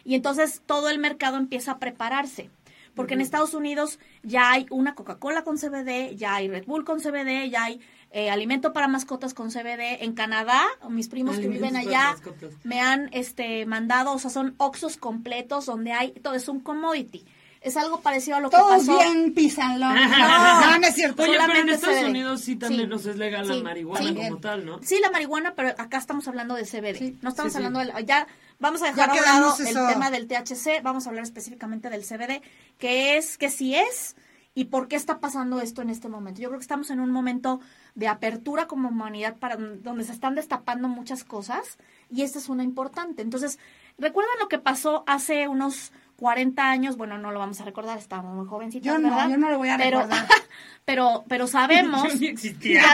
y 0.04 0.14
entonces 0.14 0.62
todo 0.66 0.88
el 0.88 0.98
mercado 0.98 1.36
empieza 1.36 1.72
a 1.72 1.78
prepararse. 1.78 2.50
Porque 2.94 3.14
en 3.14 3.20
Estados 3.20 3.54
Unidos 3.54 3.98
ya 4.22 4.50
hay 4.50 4.66
una 4.70 4.94
Coca-Cola 4.94 5.42
con 5.42 5.58
CBD, 5.58 6.14
ya 6.16 6.36
hay 6.36 6.48
Red 6.48 6.66
Bull 6.66 6.84
con 6.84 7.00
CBD, 7.00 7.50
ya 7.50 7.64
hay 7.64 7.80
eh, 8.10 8.30
alimento 8.30 8.72
para 8.72 8.86
mascotas 8.86 9.34
con 9.34 9.50
CBD. 9.50 10.02
En 10.04 10.12
Canadá, 10.12 10.62
mis 10.88 11.08
primos 11.08 11.36
que 11.38 11.48
viven 11.48 11.76
allá 11.76 12.16
me 12.62 12.80
han 12.80 13.08
este 13.12 13.66
mandado, 13.66 14.12
o 14.12 14.18
sea, 14.18 14.30
son 14.30 14.54
oxos 14.58 14.96
completos 14.96 15.66
donde 15.66 15.92
hay, 15.92 16.12
todo 16.12 16.34
es 16.34 16.48
un 16.48 16.60
commodity. 16.60 17.24
Es 17.60 17.78
algo 17.78 18.02
parecido 18.02 18.36
a 18.36 18.40
lo 18.40 18.50
que 18.50 18.58
pasó. 18.58 18.92
Todos 18.92 19.02
bien 19.02 19.32
písanlo. 19.32 19.86
No, 19.94 20.78
no, 20.78 20.86
es 20.86 20.94
cierto. 20.94 21.22
Oye, 21.22 21.38
pero 21.46 21.58
en 21.60 21.68
Estados 21.70 22.04
Unidos 22.04 22.42
sí 22.42 22.56
también 22.56 22.90
nos 22.90 23.06
es 23.06 23.16
legal 23.16 23.48
la 23.48 23.56
marihuana 23.56 24.14
como 24.14 24.38
tal, 24.38 24.66
¿no? 24.66 24.80
Sí, 24.82 24.98
la 25.00 25.10
marihuana, 25.10 25.54
pero 25.56 25.70
acá 25.70 25.96
estamos 25.96 26.28
hablando 26.28 26.54
de 26.54 26.64
CBD. 26.64 27.16
no 27.22 27.30
estamos 27.30 27.56
hablando 27.56 27.80
de... 27.80 28.04
Ya 28.04 28.26
vamos 28.64 28.80
a 28.80 28.86
dejar 28.86 29.10
a 29.10 29.12
un 29.12 29.20
lado 29.20 29.56
el 29.58 29.74
tema 29.74 30.10
del 30.10 30.26
THC, 30.26 30.82
vamos 30.82 31.06
a 31.06 31.10
hablar 31.10 31.24
específicamente 31.24 31.90
del 31.90 32.02
CBD, 32.02 32.40
que 32.78 33.18
es, 33.18 33.36
que 33.36 33.50
sí 33.50 33.74
es 33.74 34.16
y 34.54 34.66
por 34.66 34.88
qué 34.88 34.96
está 34.96 35.20
pasando 35.20 35.60
esto 35.60 35.82
en 35.82 35.90
este 35.90 36.08
momento. 36.08 36.40
Yo 36.40 36.48
creo 36.48 36.58
que 36.58 36.64
estamos 36.64 36.88
en 36.88 37.00
un 37.00 37.10
momento 37.10 37.60
de 37.94 38.08
apertura 38.08 38.66
como 38.66 38.88
humanidad 38.88 39.36
para 39.36 39.56
donde 39.56 40.04
se 40.04 40.12
están 40.12 40.34
destapando 40.34 40.88
muchas 40.88 41.24
cosas 41.24 41.76
y 42.10 42.22
esta 42.22 42.38
es 42.38 42.48
una 42.48 42.62
importante. 42.62 43.20
Entonces, 43.20 43.58
¿recuerdan 43.98 44.38
lo 44.40 44.48
que 44.48 44.58
pasó 44.58 45.04
hace 45.06 45.46
unos 45.46 45.92
40 46.16 46.70
años, 46.70 46.96
bueno, 46.96 47.18
no 47.18 47.32
lo 47.32 47.38
vamos 47.38 47.60
a 47.60 47.64
recordar, 47.64 47.98
estábamos 47.98 48.34
muy 48.34 48.46
jovencitos, 48.46 48.86
yo 48.86 48.98
no, 48.98 49.28
Yo 49.28 49.36
no 49.36 49.50
lo 49.50 49.58
voy 49.58 49.68
a 49.68 49.76
pero, 49.76 50.02
recordar. 50.02 50.26
pero, 50.84 51.24
pero 51.28 51.46
sabemos... 51.46 52.12
Yo 52.12 52.14
ni 52.20 52.26
existía. 52.28 52.82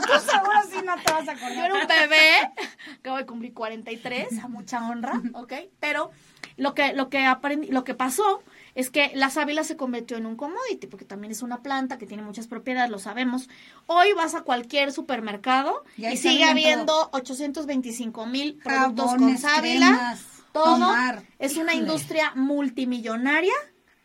Tú 0.00 0.12
seguro 0.30 0.60
sí 0.70 0.78
no 0.84 0.94
te 0.96 1.12
vas 1.12 1.28
a 1.28 1.32
acordar. 1.32 1.54
Yo 1.54 1.64
era 1.64 1.74
un 1.74 1.86
bebé, 1.86 2.52
acabo 2.98 3.16
de 3.18 3.26
cumplir 3.26 3.54
43, 3.54 4.42
a 4.42 4.48
mucha 4.48 4.88
honra, 4.88 5.22
¿ok? 5.34 5.52
Pero 5.78 6.10
lo 6.56 6.74
que, 6.74 6.92
lo 6.92 7.08
que, 7.08 7.24
aprendí, 7.24 7.68
lo 7.68 7.84
que 7.84 7.94
pasó 7.94 8.42
es 8.74 8.90
que 8.90 9.12
la 9.14 9.30
sábila 9.30 9.62
se 9.64 9.76
convirtió 9.76 10.16
en 10.16 10.26
un 10.26 10.36
commodity, 10.36 10.86
porque 10.88 11.04
también 11.04 11.30
es 11.30 11.42
una 11.42 11.62
planta 11.62 11.98
que 11.98 12.06
tiene 12.06 12.22
muchas 12.22 12.48
propiedades, 12.48 12.90
lo 12.90 12.98
sabemos. 12.98 13.48
Hoy 13.86 14.12
vas 14.14 14.34
a 14.34 14.42
cualquier 14.42 14.92
supermercado 14.92 15.84
y, 15.96 16.16
sigue 16.16 16.44
habiendo 16.44 17.10
825 17.12 18.26
mil 18.26 18.56
productos 18.56 19.14
con 19.14 19.38
sábila 19.38 20.18
todo 20.52 20.94
es 21.38 21.56
una 21.56 21.74
industria 21.74 22.32
multimillonaria, 22.34 23.54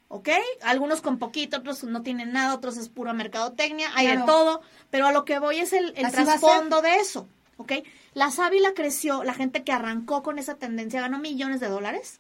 ¿ok? 0.07 0.29
Algunos 0.63 1.01
con 1.01 1.17
poquito, 1.17 1.57
otros 1.57 1.83
no 1.83 2.01
tienen 2.01 2.31
nada, 2.31 2.53
otros 2.53 2.77
es 2.77 2.89
pura 2.89 3.13
mercadotecnia, 3.13 3.89
hay 3.95 4.07
de 4.07 4.23
todo, 4.23 4.61
pero 4.89 5.07
a 5.07 5.11
lo 5.11 5.25
que 5.25 5.39
voy 5.39 5.59
es 5.59 5.73
el, 5.73 5.93
trasfondo 5.93 6.81
de 6.81 6.95
eso, 6.97 7.27
¿ok? 7.57 7.73
La 8.13 8.31
sábila 8.31 8.73
creció, 8.73 9.23
la 9.23 9.33
gente 9.33 9.63
que 9.63 9.71
arrancó 9.71 10.23
con 10.23 10.39
esa 10.39 10.55
tendencia 10.55 11.01
ganó 11.01 11.19
millones 11.19 11.59
de 11.59 11.67
dólares, 11.67 12.19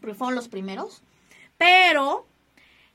porque 0.00 0.14
fueron 0.14 0.34
los 0.34 0.48
primeros, 0.48 1.02
pero 1.56 2.26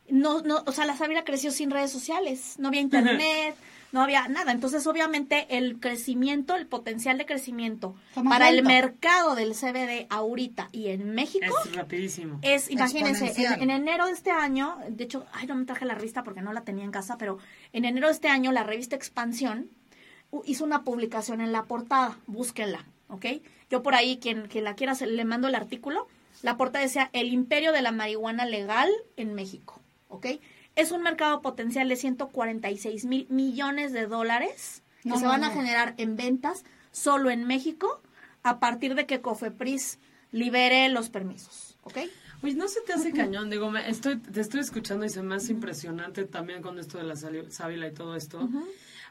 no, 0.09 0.41
no, 0.41 0.63
o 0.65 0.71
sea, 0.71 0.85
la 0.85 0.95
sábila 0.95 1.23
creció 1.23 1.51
sin 1.51 1.71
redes 1.71 1.91
sociales, 1.91 2.55
no 2.59 2.69
había 2.69 2.81
internet, 2.81 3.55
no 3.93 4.01
había 4.01 4.27
nada. 4.27 4.51
Entonces, 4.51 4.85
obviamente, 4.87 5.45
el 5.55 5.79
crecimiento, 5.79 6.55
el 6.55 6.65
potencial 6.65 7.17
de 7.19 7.27
crecimiento 7.27 7.95
para 8.27 8.49
el 8.49 8.63
mercado 8.63 9.35
del 9.35 9.53
CBD 9.53 10.07
ahorita 10.09 10.69
y 10.71 10.87
en 10.87 11.13
México 11.13 11.45
es 11.63 11.75
rapidísimo. 11.75 12.39
Es, 12.41 12.71
imagínense, 12.71 13.33
en, 13.37 13.69
enero 13.69 14.07
de 14.07 14.13
este 14.13 14.31
año, 14.31 14.77
de 14.89 15.03
hecho, 15.03 15.25
ay, 15.31 15.45
no 15.45 15.55
me 15.55 15.65
traje 15.65 15.85
la 15.85 15.93
revista 15.93 16.23
porque 16.23 16.41
no 16.41 16.53
la 16.53 16.61
tenía 16.61 16.83
en 16.83 16.91
casa, 16.91 17.17
pero 17.19 17.37
en 17.71 17.85
enero 17.85 18.07
de 18.07 18.13
este 18.13 18.29
año 18.29 18.51
la 18.51 18.63
revista 18.63 18.95
Expansión 18.95 19.69
hizo 20.43 20.65
una 20.65 20.83
publicación 20.83 21.39
en 21.39 21.51
la 21.51 21.65
portada, 21.65 22.17
búsquenla, 22.25 22.85
¿ok? 23.09 23.25
Yo 23.69 23.83
por 23.83 23.93
ahí, 23.93 24.17
quien, 24.17 24.47
quien 24.47 24.63
la 24.63 24.73
quiera, 24.73 24.93
le 24.93 25.23
mando 25.23 25.47
el 25.47 25.55
artículo. 25.55 26.07
La 26.41 26.57
portada 26.57 26.83
decía 26.83 27.11
El 27.13 27.31
imperio 27.31 27.71
de 27.71 27.83
la 27.83 27.91
marihuana 27.91 28.45
legal 28.45 28.89
en 29.17 29.35
México, 29.35 29.79
¿ok? 30.09 30.25
Es 30.75 30.91
un 30.91 31.03
mercado 31.03 31.41
potencial 31.41 31.87
de 31.89 31.95
146 31.95 33.05
mil 33.05 33.27
millones 33.29 33.93
de 33.93 34.07
dólares 34.07 34.83
que 35.03 35.17
se 35.17 35.25
van 35.25 35.43
a 35.43 35.49
generar 35.49 35.93
en 35.97 36.15
ventas 36.15 36.63
solo 36.91 37.29
en 37.29 37.45
México 37.45 38.01
a 38.43 38.59
partir 38.59 38.95
de 38.95 39.05
que 39.05 39.21
Cofepris 39.21 39.99
libere 40.31 40.89
los 40.89 41.09
permisos, 41.09 41.77
¿ok? 41.83 41.99
Pues 42.41 42.55
no 42.55 42.67
se 42.67 42.81
te 42.81 42.91
hace 42.91 43.11
cañón, 43.13 43.49
digo, 43.49 43.71
me 43.71 43.89
estoy, 43.89 44.17
te 44.17 44.41
estoy 44.41 44.59
escuchando 44.59 45.05
y 45.05 45.09
se 45.09 45.21
me 45.21 45.35
hace 45.35 45.53
impresionante 45.53 46.25
también 46.25 46.61
con 46.61 46.77
esto 46.77 46.97
de 46.97 47.05
la 47.05 47.15
sábila 47.15 47.87
y 47.87 47.93
todo 47.93 48.15
esto. 48.15 48.49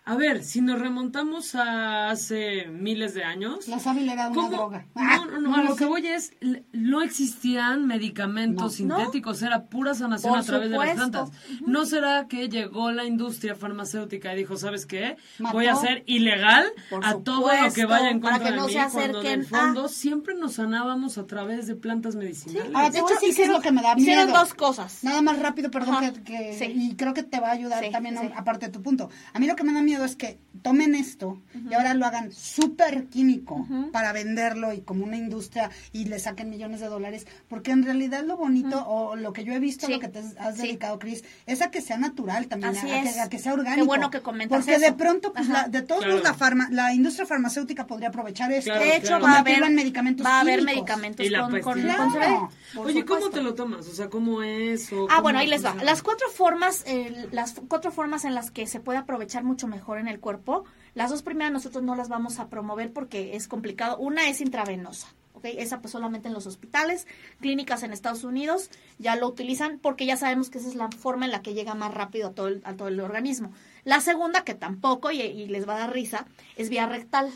A 0.05 0.17
ver, 0.17 0.43
si 0.43 0.61
nos 0.61 0.81
remontamos 0.81 1.55
a 1.55 2.11
hace 2.11 2.67
miles 2.67 3.15
de 3.15 3.23
años. 3.23 3.69
La 3.69 3.79
sábila 3.79 4.15
era 4.15 4.31
una 4.31 4.49
droga. 4.49 4.87
No, 4.97 5.27
no, 5.27 5.41
no, 5.41 5.55
a 5.55 5.63
lo 5.63 5.77
que 5.77 5.85
voy 5.85 6.05
es, 6.05 6.33
no 6.73 7.03
existían 7.03 7.87
medicamentos 7.87 8.75
sintéticos, 8.75 9.43
era 9.43 9.67
pura 9.67 9.95
sanación 9.95 10.37
a 10.37 10.43
través 10.43 10.71
de 10.71 10.77
las 10.77 10.95
plantas. 10.95 11.31
¿No 11.65 11.87
será 11.87 12.27
que 12.27 12.49
llegó 12.49 12.91
la 12.91 13.05
industria 13.05 13.55
farmacéutica 13.55 14.35
y 14.35 14.39
dijo, 14.39 14.57
¿sabes 14.57 14.87
qué? 14.87 15.17
Voy 15.53 15.67
a 15.67 15.75
hacer 15.75 16.03
ilegal 16.07 16.67
a 17.05 17.19
todo 17.19 17.53
lo 17.53 17.73
que 17.73 17.85
vaya 17.85 18.11
en 18.11 18.19
contra 18.19 18.51
de 18.51 18.61
mí, 18.61 18.75
cuando 18.91 19.21
en 19.21 19.27
el 19.27 19.47
fondo 19.47 19.89
siempre 19.89 20.35
nos 20.35 20.55
sanábamos 20.55 21.17
a 21.17 21.27
través 21.29 21.69
de 21.69 21.77
plantas 21.77 22.17
medicinales. 22.17 22.75
Ahora, 22.75 22.91
de 22.91 22.99
hecho, 22.99 23.15
sí, 23.21 23.41
es 23.41 23.49
lo 23.49 23.61
que 23.61 23.71
me 23.71 23.83
da 23.83 23.95
miedo. 23.95 24.11
Hicieron 24.11 24.33
dos 24.33 24.53
cosas. 24.55 25.05
Nada 25.05 25.23
más 25.23 25.39
rápido, 25.39 25.71
perdón, 25.71 26.13
que, 26.25 26.73
y 26.75 26.97
creo 26.97 27.15
que 27.15 27.23
te 27.23 27.39
va 27.39 27.51
a 27.51 27.53
ayudar 27.53 27.85
también, 27.93 28.19
aparte 28.35 28.67
de 28.67 28.73
tu 28.73 28.83
punto. 28.83 29.09
A 29.33 29.39
mí 29.39 29.47
lo 29.47 29.55
que 29.55 29.63
me 29.63 29.73
da 29.73 29.81
miedo 29.81 29.92
es 30.05 30.17
que 30.17 30.39
tomen 30.63 30.95
esto 30.95 31.41
y 31.71 31.75
ahora 31.75 31.95
lo 31.95 32.07
hagan 32.07 32.33
súper 32.33 33.07
químico 33.07 33.67
para 33.93 34.13
venderlo 34.13 34.73
y 34.73 34.83
como 34.83 35.05
una 35.05 35.17
industria 35.17 35.71
y 35.93 36.05
le 36.05 36.19
saquen 36.19 36.51
millones 36.51 36.81
de 36.81 36.87
dólares, 36.87 37.27
porque 37.49 37.71
en 37.73 37.83
realidad 37.83 38.25
lo 38.25 38.37
bonito 38.37 38.87
o 38.87 39.17
lo 39.17 39.33
que 39.33 39.45
yo 39.45 39.53
he 39.53 39.59
visto, 39.59 39.89
lo 39.89 39.99
que 39.99 40.09
te 40.09 40.21
has 40.39 40.59
dedicado, 40.59 40.99
Cris, 40.99 41.25
es 41.47 41.63
a 41.63 41.71
que 41.71 41.81
sea 41.81 41.99
natural 41.99 42.47
también, 42.49 42.77
a, 42.77 43.29
que, 43.29 43.39
sea 43.39 43.55
orgánico. 43.55 43.83
Qué 43.83 43.87
bueno 43.87 44.11
que 44.11 44.21
comentas 44.21 44.65
Porque 44.65 44.79
de 44.79 44.93
pronto, 44.93 45.33
pues, 45.33 45.49
de 45.69 45.83
todos 45.83 46.07
modos, 46.07 46.23
la, 46.23 46.35
farma, 46.35 46.69
la 46.71 46.95
industria 46.95 47.27
farmacéutica 47.27 47.87
podría 47.87 48.09
aprovechar 48.09 48.53
esto. 48.53 48.73
de 48.75 48.97
hecho, 48.97 49.21
va 49.21 49.35
a 49.35 49.39
haber 49.39 49.69
medicamentos 49.71 50.27
va 50.27 50.39
a 50.39 50.41
haber 50.41 50.63
medicamentos 50.63 51.27
con, 51.29 51.61
con, 51.61 52.87
Oye, 52.87 53.05
¿cómo 53.05 53.31
te 53.31 53.43
lo 53.43 53.55
tomas? 53.55 53.87
O 53.89 53.95
sea, 53.95 54.09
¿cómo 54.09 54.43
es? 54.43 54.91
ah, 55.11 55.21
bueno, 55.21 55.39
ahí 55.39 55.47
les 55.47 55.65
va. 55.65 55.75
Las 55.83 56.03
cuatro 56.03 56.29
formas, 56.29 56.85
eh, 56.87 57.29
las 57.33 57.55
cuatro 57.69 57.91
formas 57.91 58.25
en 58.25 58.35
las 58.35 58.51
que 58.51 58.67
se 58.67 58.81
puede 58.81 58.99
aprovechar 58.99 59.45
mucho 59.45 59.67
mejor 59.67 59.82
en 59.99 60.09
el 60.09 60.21
cuerpo. 60.21 60.65
Las 60.95 61.11
dos 61.11 61.23
primeras 61.23 61.53
nosotros 61.53 61.83
no 61.83 61.95
las 61.95 62.09
vamos 62.09 62.39
a 62.39 62.49
promover 62.49 62.93
porque 62.93 63.37
es 63.37 63.49
complicado. 63.49 63.99
Una 63.99 64.29
es 64.29 64.41
intravenosa. 64.41 65.09
¿okay? 65.35 65.57
Esa 65.59 65.81
pues 65.81 65.93
solamente 65.93 66.29
en 66.29 66.35
los 66.35 66.47
hospitales, 66.47 67.07
clínicas 67.41 67.83
en 67.83 67.93
Estados 67.93 68.25
Unidos 68.25 68.71
ya 68.99 69.17
lo 69.17 69.29
utilizan 69.29 69.79
porque 69.79 70.07
ya 70.07 70.17
sabemos 70.17 70.51
que 70.51 70.59
esa 70.59 70.69
es 70.69 70.75
la 70.75 70.89
forma 70.91 71.25
en 71.25 71.33
la 71.33 71.43
que 71.43 71.55
llega 71.55 71.75
más 71.75 71.93
rápido 71.93 72.29
a 72.29 72.33
todo 72.33 72.49
el, 72.49 72.63
a 72.65 72.75
todo 72.75 72.89
el 72.89 73.01
organismo. 73.01 73.53
La 73.85 74.01
segunda, 74.01 74.45
que 74.45 74.55
tampoco, 74.55 75.11
y, 75.11 75.21
y 75.21 75.47
les 75.47 75.69
va 75.69 75.77
a 75.77 75.81
dar 75.81 75.93
risa, 75.93 76.27
es 76.57 76.69
vía 76.69 76.87
rectal. 76.87 77.31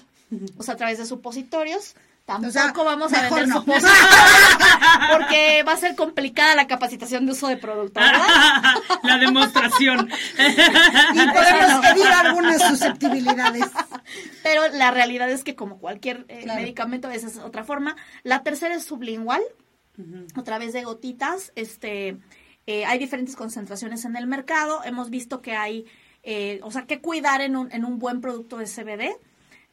O 0.58 0.64
sea, 0.64 0.74
a 0.74 0.76
través 0.76 0.98
de 0.98 1.06
supositorios 1.06 1.94
Tampoco 2.26 2.84
vamos 2.84 3.12
a 3.12 3.22
vender 3.22 3.46
no. 3.46 3.64
porque 5.12 5.62
va 5.62 5.72
a 5.72 5.76
ser 5.76 5.94
complicada 5.94 6.56
la 6.56 6.66
capacitación 6.66 7.24
de 7.24 7.32
uso 7.32 7.46
de 7.46 7.56
producto, 7.56 8.00
¿verdad? 8.00 8.74
la 9.04 9.18
demostración. 9.18 10.10
y 11.14 11.16
podemos 11.32 11.86
pedir 11.86 12.06
algunas 12.06 12.62
susceptibilidades. 12.62 13.66
Pero 14.42 14.66
la 14.72 14.90
realidad 14.90 15.30
es 15.30 15.44
que 15.44 15.54
como 15.54 15.78
cualquier 15.78 16.24
eh, 16.26 16.46
medicamento, 16.46 17.08
esa 17.10 17.28
es 17.28 17.38
otra 17.38 17.62
forma. 17.62 17.94
La 18.24 18.42
tercera 18.42 18.74
es 18.74 18.84
sublingual, 18.84 19.42
a 20.34 20.42
través 20.42 20.72
de 20.72 20.82
gotitas. 20.82 21.52
Este, 21.54 22.18
eh, 22.66 22.84
hay 22.86 22.98
diferentes 22.98 23.36
concentraciones 23.36 24.04
en 24.04 24.16
el 24.16 24.26
mercado. 24.26 24.82
Hemos 24.82 25.10
visto 25.10 25.42
que 25.42 25.54
hay, 25.54 25.86
eh, 26.24 26.58
o 26.64 26.72
sea, 26.72 26.86
que 26.86 27.00
cuidar 27.00 27.40
en 27.40 27.54
un, 27.54 27.70
en 27.70 27.84
un 27.84 28.00
buen 28.00 28.20
producto 28.20 28.58
de 28.58 28.66
CBD 28.66 29.16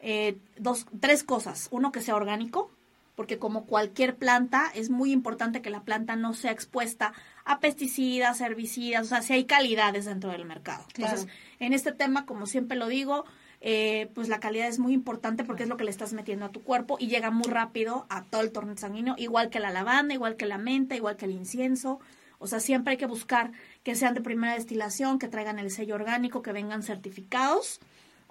eh, 0.06 0.36
dos, 0.58 0.86
tres 1.00 1.24
cosas. 1.24 1.68
Uno, 1.70 1.90
que 1.90 2.02
sea 2.02 2.14
orgánico, 2.14 2.70
porque 3.14 3.38
como 3.38 3.64
cualquier 3.64 4.16
planta, 4.16 4.70
es 4.74 4.90
muy 4.90 5.12
importante 5.12 5.62
que 5.62 5.70
la 5.70 5.82
planta 5.82 6.14
no 6.14 6.34
sea 6.34 6.50
expuesta 6.50 7.14
a 7.46 7.58
pesticidas, 7.58 8.42
herbicidas, 8.42 9.06
o 9.06 9.08
sea, 9.08 9.22
si 9.22 9.32
hay 9.32 9.44
calidades 9.46 10.04
dentro 10.04 10.30
del 10.30 10.44
mercado. 10.44 10.84
Entonces, 10.94 11.26
en 11.58 11.72
este 11.72 11.92
tema, 11.92 12.26
como 12.26 12.46
siempre 12.46 12.76
lo 12.76 12.88
digo, 12.88 13.24
eh, 13.62 14.10
pues 14.14 14.28
la 14.28 14.40
calidad 14.40 14.68
es 14.68 14.78
muy 14.78 14.92
importante 14.92 15.42
porque 15.42 15.62
es 15.62 15.70
lo 15.70 15.78
que 15.78 15.84
le 15.84 15.90
estás 15.90 16.12
metiendo 16.12 16.44
a 16.44 16.50
tu 16.50 16.62
cuerpo 16.62 16.98
y 17.00 17.06
llega 17.06 17.30
muy 17.30 17.48
rápido 17.48 18.04
a 18.10 18.24
todo 18.24 18.42
el 18.42 18.52
torrente 18.52 18.82
sanguíneo, 18.82 19.14
igual 19.16 19.48
que 19.48 19.58
la 19.58 19.70
lavanda, 19.70 20.12
igual 20.12 20.36
que 20.36 20.44
la 20.44 20.58
menta, 20.58 20.96
igual 20.96 21.16
que 21.16 21.24
el 21.24 21.30
incienso. 21.30 21.98
O 22.38 22.46
sea, 22.46 22.60
siempre 22.60 22.90
hay 22.90 22.96
que 22.98 23.06
buscar 23.06 23.52
que 23.84 23.94
sean 23.94 24.12
de 24.12 24.20
primera 24.20 24.52
destilación, 24.52 25.18
que 25.18 25.28
traigan 25.28 25.58
el 25.58 25.70
sello 25.70 25.94
orgánico, 25.94 26.42
que 26.42 26.52
vengan 26.52 26.82
certificados. 26.82 27.80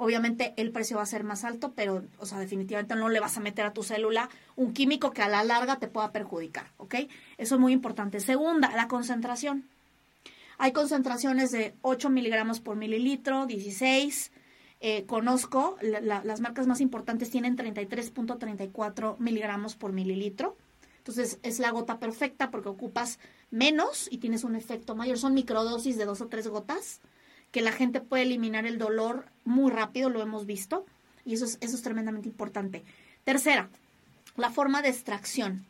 Obviamente 0.03 0.53
el 0.57 0.71
precio 0.71 0.97
va 0.97 1.03
a 1.03 1.05
ser 1.05 1.23
más 1.23 1.45
alto, 1.45 1.71
pero, 1.77 2.03
o 2.17 2.25
sea, 2.25 2.37
definitivamente 2.37 2.93
no 2.93 3.07
le 3.07 3.21
vas 3.21 3.37
a 3.37 3.39
meter 3.39 3.65
a 3.65 3.71
tu 3.71 3.83
célula 3.83 4.29
un 4.57 4.73
químico 4.73 5.11
que 5.11 5.21
a 5.21 5.29
la 5.29 5.45
larga 5.45 5.79
te 5.79 5.87
pueda 5.87 6.11
perjudicar, 6.11 6.73
¿ok? 6.75 6.95
Eso 7.37 7.55
es 7.55 7.61
muy 7.61 7.71
importante. 7.71 8.19
Segunda, 8.19 8.75
la 8.75 8.89
concentración. 8.89 9.63
Hay 10.57 10.73
concentraciones 10.73 11.51
de 11.51 11.73
8 11.83 12.09
miligramos 12.09 12.59
por 12.59 12.75
mililitro, 12.75 13.45
16. 13.45 14.33
Eh, 14.81 15.05
conozco, 15.05 15.77
las 15.81 16.41
marcas 16.41 16.67
más 16.67 16.81
importantes 16.81 17.29
tienen 17.29 17.55
33.34 17.55 19.17
miligramos 19.19 19.75
por 19.75 19.93
mililitro. 19.93 20.57
Entonces 20.97 21.39
es 21.43 21.59
la 21.59 21.71
gota 21.71 21.97
perfecta 21.97 22.51
porque 22.51 22.67
ocupas 22.67 23.19
menos 23.51 24.09
y 24.11 24.17
tienes 24.17 24.43
un 24.43 24.57
efecto 24.57 24.95
mayor. 24.95 25.17
Son 25.17 25.33
microdosis 25.33 25.97
de 25.97 26.03
dos 26.03 26.19
o 26.19 26.27
tres 26.27 26.49
gotas 26.49 26.99
que 27.53 27.61
la 27.61 27.71
gente 27.71 28.01
puede 28.01 28.23
eliminar 28.23 28.65
el 28.65 28.79
dolor 28.79 29.25
muy 29.45 29.71
rápido, 29.71 30.09
lo 30.09 30.21
hemos 30.21 30.47
visto, 30.47 30.85
y 31.23 31.35
eso 31.35 31.45
es, 31.45 31.59
eso 31.61 31.75
es 31.75 31.83
tremendamente 31.83 32.27
importante. 32.27 32.83
Tercera, 33.23 33.69
la 34.35 34.49
forma 34.49 34.81
de 34.81 34.89
extracción. 34.89 35.63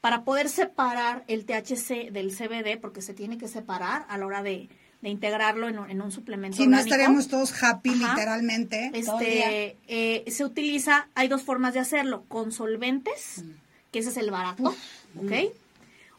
Para 0.00 0.24
poder 0.24 0.48
separar 0.48 1.24
el 1.28 1.44
THC 1.44 2.10
del 2.10 2.32
CBD, 2.36 2.80
porque 2.80 3.00
se 3.00 3.14
tiene 3.14 3.38
que 3.38 3.46
separar 3.46 4.06
a 4.08 4.18
la 4.18 4.26
hora 4.26 4.42
de, 4.42 4.68
integrarlo 5.02 5.68
en, 5.68 6.02
un 6.02 6.12
suplemento. 6.12 6.56
Si 6.56 6.66
no 6.66 6.78
estaríamos 6.78 7.28
todos 7.28 7.62
happy, 7.62 7.94
literalmente. 7.94 8.90
Este, 8.92 9.76
eh, 9.86 10.24
se 10.28 10.44
utiliza, 10.44 11.08
hay 11.14 11.28
dos 11.28 11.42
formas 11.42 11.74
de 11.74 11.80
hacerlo, 11.80 12.24
con 12.26 12.50
solventes, 12.50 13.44
mm. 13.44 13.50
que 13.92 14.00
ese 14.00 14.10
es 14.10 14.16
el 14.16 14.32
barato, 14.32 14.74
¿ok? 15.16 15.52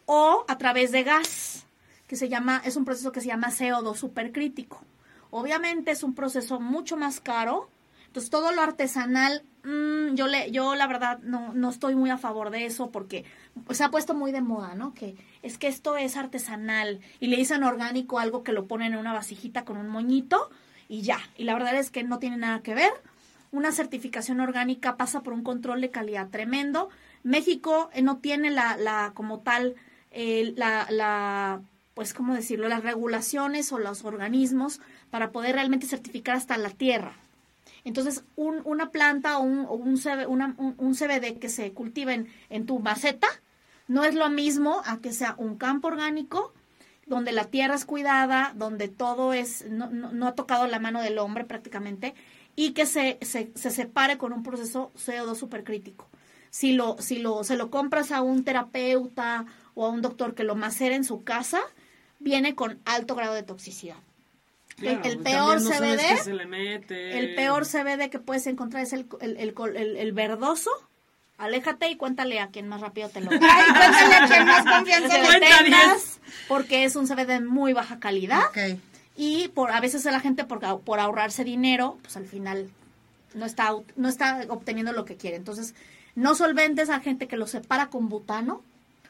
O 0.05 0.45
a 0.47 0.57
través 0.57 0.91
de 0.91 1.03
gas 1.03 1.65
que 2.09 2.15
se 2.15 2.27
llama, 2.27 2.59
es 2.65 2.75
un 2.75 2.85
proceso 2.85 3.11
que 3.11 3.21
se 3.21 3.27
llama 3.27 3.51
CO2 3.51 3.95
supercrítico. 3.95 4.83
Obviamente 5.29 5.91
es 5.91 6.01
un 6.01 6.15
proceso 6.15 6.59
mucho 6.59 6.97
más 6.97 7.21
caro. 7.21 7.69
Entonces 8.07 8.31
todo 8.31 8.51
lo 8.51 8.63
artesanal, 8.63 9.43
mm, 9.63 10.15
yo 10.15 10.25
le, 10.25 10.49
yo 10.49 10.73
la 10.73 10.87
verdad 10.87 11.19
no, 11.19 11.53
no 11.53 11.69
estoy 11.69 11.93
muy 11.93 12.09
a 12.09 12.17
favor 12.17 12.49
de 12.49 12.65
eso 12.65 12.89
porque 12.89 13.25
se 13.69 13.83
ha 13.83 13.91
puesto 13.91 14.15
muy 14.15 14.31
de 14.31 14.41
moda, 14.41 14.73
¿no? 14.73 14.95
Que 14.95 15.15
es 15.43 15.59
que 15.59 15.67
esto 15.67 15.97
es 15.97 16.17
artesanal 16.17 16.99
y 17.19 17.27
le 17.27 17.37
dicen 17.37 17.63
orgánico 17.63 18.17
algo 18.17 18.41
que 18.41 18.53
lo 18.53 18.65
ponen 18.65 18.93
en 18.93 18.99
una 18.99 19.13
vasijita 19.13 19.63
con 19.63 19.77
un 19.77 19.87
moñito 19.87 20.49
y 20.87 21.03
ya. 21.03 21.19
Y 21.37 21.43
la 21.43 21.53
verdad 21.53 21.75
es 21.75 21.91
que 21.91 22.03
no 22.03 22.17
tiene 22.17 22.37
nada 22.37 22.63
que 22.63 22.73
ver. 22.73 22.91
Una 23.51 23.71
certificación 23.71 24.39
orgánica 24.39 24.97
pasa 24.97 25.21
por 25.21 25.33
un 25.33 25.43
control 25.43 25.79
de 25.81 25.91
calidad 25.91 26.29
tremendo. 26.29 26.89
México 27.21 27.91
eh, 27.93 28.01
no 28.01 28.17
tiene 28.17 28.49
la, 28.49 28.77
la 28.77 29.11
como 29.13 29.41
tal 29.41 29.75
eh, 30.09 30.53
la, 30.55 30.87
la 30.89 31.61
pues, 31.99 32.13
¿cómo 32.13 32.33
decirlo?, 32.33 32.69
las 32.69 32.81
regulaciones 32.81 33.73
o 33.73 33.77
los 33.77 34.05
organismos 34.05 34.79
para 35.09 35.33
poder 35.33 35.55
realmente 35.55 35.85
certificar 35.85 36.37
hasta 36.37 36.57
la 36.57 36.69
tierra. 36.69 37.17
Entonces, 37.83 38.23
un, 38.37 38.61
una 38.63 38.89
planta 38.91 39.37
o 39.37 39.41
un, 39.41 39.67
un, 39.67 40.95
CBD 40.95 41.39
que 41.39 41.49
se 41.49 41.73
cultiva 41.73 42.13
en, 42.13 42.65
tu 42.65 42.79
maceta 42.79 43.27
no 43.89 44.05
es 44.05 44.15
lo 44.15 44.29
mismo 44.29 44.81
a 44.85 45.01
que 45.01 45.11
sea 45.11 45.35
un 45.37 45.57
campo 45.57 45.89
orgánico 45.89 46.53
donde 47.05 47.33
la 47.33 47.43
tierra 47.43 47.75
es 47.75 47.83
cuidada, 47.83 48.53
donde 48.55 48.87
todo 48.87 49.33
es, 49.33 49.65
no, 49.69 49.89
no, 49.89 50.25
ha 50.25 50.35
tocado 50.35 50.67
la 50.67 50.79
mano 50.79 51.01
del 51.01 51.17
hombre 51.17 51.43
prácticamente, 51.43 52.15
y 52.55 52.71
que 52.71 52.85
se, 52.85 53.17
se, 53.23 53.51
se 53.55 53.71
separe 53.71 54.17
con 54.17 54.31
un 54.31 54.43
proceso 54.43 54.93
CO2 54.95 55.35
supercrítico. 55.35 56.07
Si 56.49 56.71
lo, 56.71 56.95
si 56.99 57.19
lo, 57.19 57.43
se 57.43 57.57
lo 57.57 57.69
compras 57.69 58.13
a 58.13 58.21
un 58.21 58.45
terapeuta 58.45 59.47
o 59.73 59.85
a 59.85 59.89
un 59.89 60.01
doctor 60.01 60.33
que 60.33 60.45
lo 60.45 60.55
macera 60.55 60.95
en 60.95 61.03
su 61.03 61.25
casa, 61.25 61.59
viene 62.19 62.55
con 62.55 62.79
alto 62.85 63.15
grado 63.15 63.33
de 63.33 63.43
toxicidad. 63.43 63.97
el, 64.81 65.19
peor 65.19 65.59
CBD, 65.59 66.89
el 66.89 67.35
peor 67.35 67.65
CBD 67.65 68.09
que 68.09 68.19
puedes 68.19 68.47
encontrar 68.47 68.83
es 68.83 68.93
el, 68.93 69.07
el, 69.21 70.11
verdoso. 70.13 70.69
Aléjate 71.37 71.89
y 71.89 71.95
cuéntale 71.95 72.39
a 72.41 72.47
quien 72.47 72.67
más 72.67 72.81
rápido 72.81 73.09
te 73.09 73.21
lo. 73.21 73.31
Ay, 73.31 73.39
cuéntale 73.39 74.15
a 74.15 74.27
quien 74.27 74.45
más 74.45 74.65
confianza 74.65 75.17
le 75.17 75.39
tengas, 75.39 76.19
porque 76.47 76.83
es 76.83 76.95
un 76.95 77.07
CBD 77.07 77.27
de 77.27 77.39
muy 77.41 77.73
baja 77.73 77.99
calidad. 77.99 78.43
Y 79.15 79.49
por 79.49 79.71
a 79.71 79.81
veces 79.81 80.05
a 80.05 80.11
la 80.11 80.19
gente 80.19 80.45
por, 80.45 80.81
por 80.81 80.99
ahorrarse 80.99 81.43
dinero, 81.43 81.97
pues 82.01 82.15
al 82.15 82.25
final 82.25 82.69
no 83.33 83.45
está 83.45 83.71
no 83.95 84.07
está 84.07 84.45
obteniendo 84.49 84.91
lo 84.91 85.05
que 85.05 85.17
quiere. 85.17 85.37
Entonces, 85.37 85.75
no 86.15 86.35
solventes 86.35 86.89
a 86.89 86.99
gente 86.99 87.27
que 87.27 87.37
lo 87.37 87.47
separa 87.47 87.87
con 87.87 88.09
butano 88.09 88.63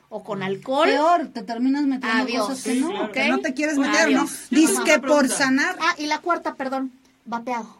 o 0.09 0.23
con 0.23 0.43
alcohol. 0.43 0.87
Peor, 0.87 1.27
te 1.27 1.43
terminas 1.43 1.83
metiendo 1.83 2.45
cosas 2.45 2.63
que 2.63 2.75
no, 2.75 3.11
que 3.11 3.27
no 3.27 3.39
te 3.39 3.53
quieres 3.53 3.77
meter, 3.77 4.11
¿no? 4.11 4.27
Dice 4.49 4.75
que 4.83 4.99
por 4.99 5.29
sanar. 5.29 5.77
Ah, 5.79 5.95
y 5.97 6.07
la 6.07 6.19
cuarta, 6.19 6.55
perdón, 6.55 6.91
vapeado. 7.25 7.77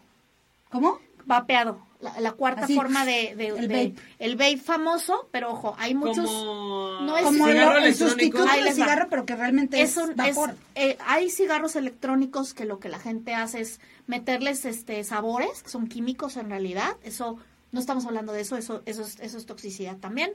¿Cómo? 0.70 1.00
Vapeado. 1.26 1.90
La, 2.20 2.32
cuarta 2.32 2.66
forma 2.66 3.06
de, 3.06 3.36
de, 3.36 3.48
el, 3.48 3.68
vape. 3.68 3.96
el 4.20 4.38
vape 4.38 4.56
famoso, 4.56 5.28
pero 5.32 5.52
ojo, 5.52 5.76
hay 5.78 5.94
muchos 5.96 6.32
no 6.32 7.18
es 7.18 7.26
como 7.26 7.46
el, 7.46 7.94
sustituto 7.94 8.46
del 8.46 8.72
cigarro, 8.74 9.08
pero 9.10 9.26
que 9.26 9.36
realmente 9.36 9.82
es, 9.82 9.98
un, 9.98 10.16
vapor. 10.16 10.56
Eh, 10.76 10.98
hay 11.06 11.30
cigarros 11.30 11.76
electrónicos 11.76 12.54
que 12.54 12.64
lo 12.64 12.80
que 12.80 12.88
la 12.88 13.00
gente 13.00 13.36
hace 13.36 13.60
es 13.60 13.82
meterles 14.08 14.64
este 14.64 15.04
sabores, 15.04 15.62
que 15.62 15.70
son 15.70 15.88
químicos 15.88 16.38
en 16.38 16.50
realidad, 16.50 16.96
eso 17.04 17.38
no 17.74 17.82
estamos 17.82 18.06
hablando 18.06 18.32
de 18.32 18.42
eso, 18.42 18.56
eso 18.56 18.82
eso 18.86 19.04
eso 19.04 19.38
es 19.38 19.46
toxicidad 19.46 19.98
también 19.98 20.32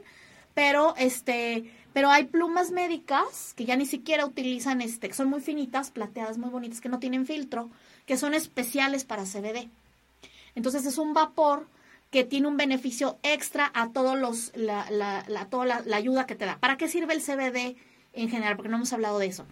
pero 0.55 0.95
este 0.97 1.71
pero 1.93 2.09
hay 2.09 2.25
plumas 2.25 2.71
médicas 2.71 3.53
que 3.55 3.65
ya 3.65 3.75
ni 3.75 3.85
siquiera 3.85 4.25
utilizan 4.25 4.81
este 4.81 5.07
que 5.07 5.13
son 5.13 5.29
muy 5.29 5.41
finitas 5.41 5.91
plateadas 5.91 6.39
muy 6.39 6.49
bonitas 6.49 6.81
que 6.81 6.89
no 6.89 6.97
tienen 6.97 7.27
filtro 7.27 7.69
que 8.07 8.17
son 8.17 8.33
especiales 8.33 9.05
para 9.05 9.25
CBD 9.25 9.69
entonces 10.55 10.87
es 10.87 10.97
un 10.97 11.13
vapor 11.13 11.67
que 12.15 12.23
tiene 12.23 12.47
un 12.47 12.55
beneficio 12.55 13.19
extra 13.23 13.69
a 13.73 13.89
todos 13.89 14.17
los 14.17 14.53
la, 14.55 14.89
la, 14.89 15.25
la 15.27 15.45
toda 15.47 15.65
la, 15.65 15.97
ayuda 15.97 16.25
que 16.25 16.35
te 16.35 16.45
da. 16.45 16.57
Para 16.59 16.77
qué 16.77 16.87
sirve 16.87 17.13
el 17.13 17.21
CBD 17.21 17.75
en 18.13 18.29
general 18.29 18.55
porque 18.55 18.69
no 18.69 18.77
hemos 18.77 18.93
hablado 18.93 19.19
de 19.19 19.25
eso. 19.25 19.45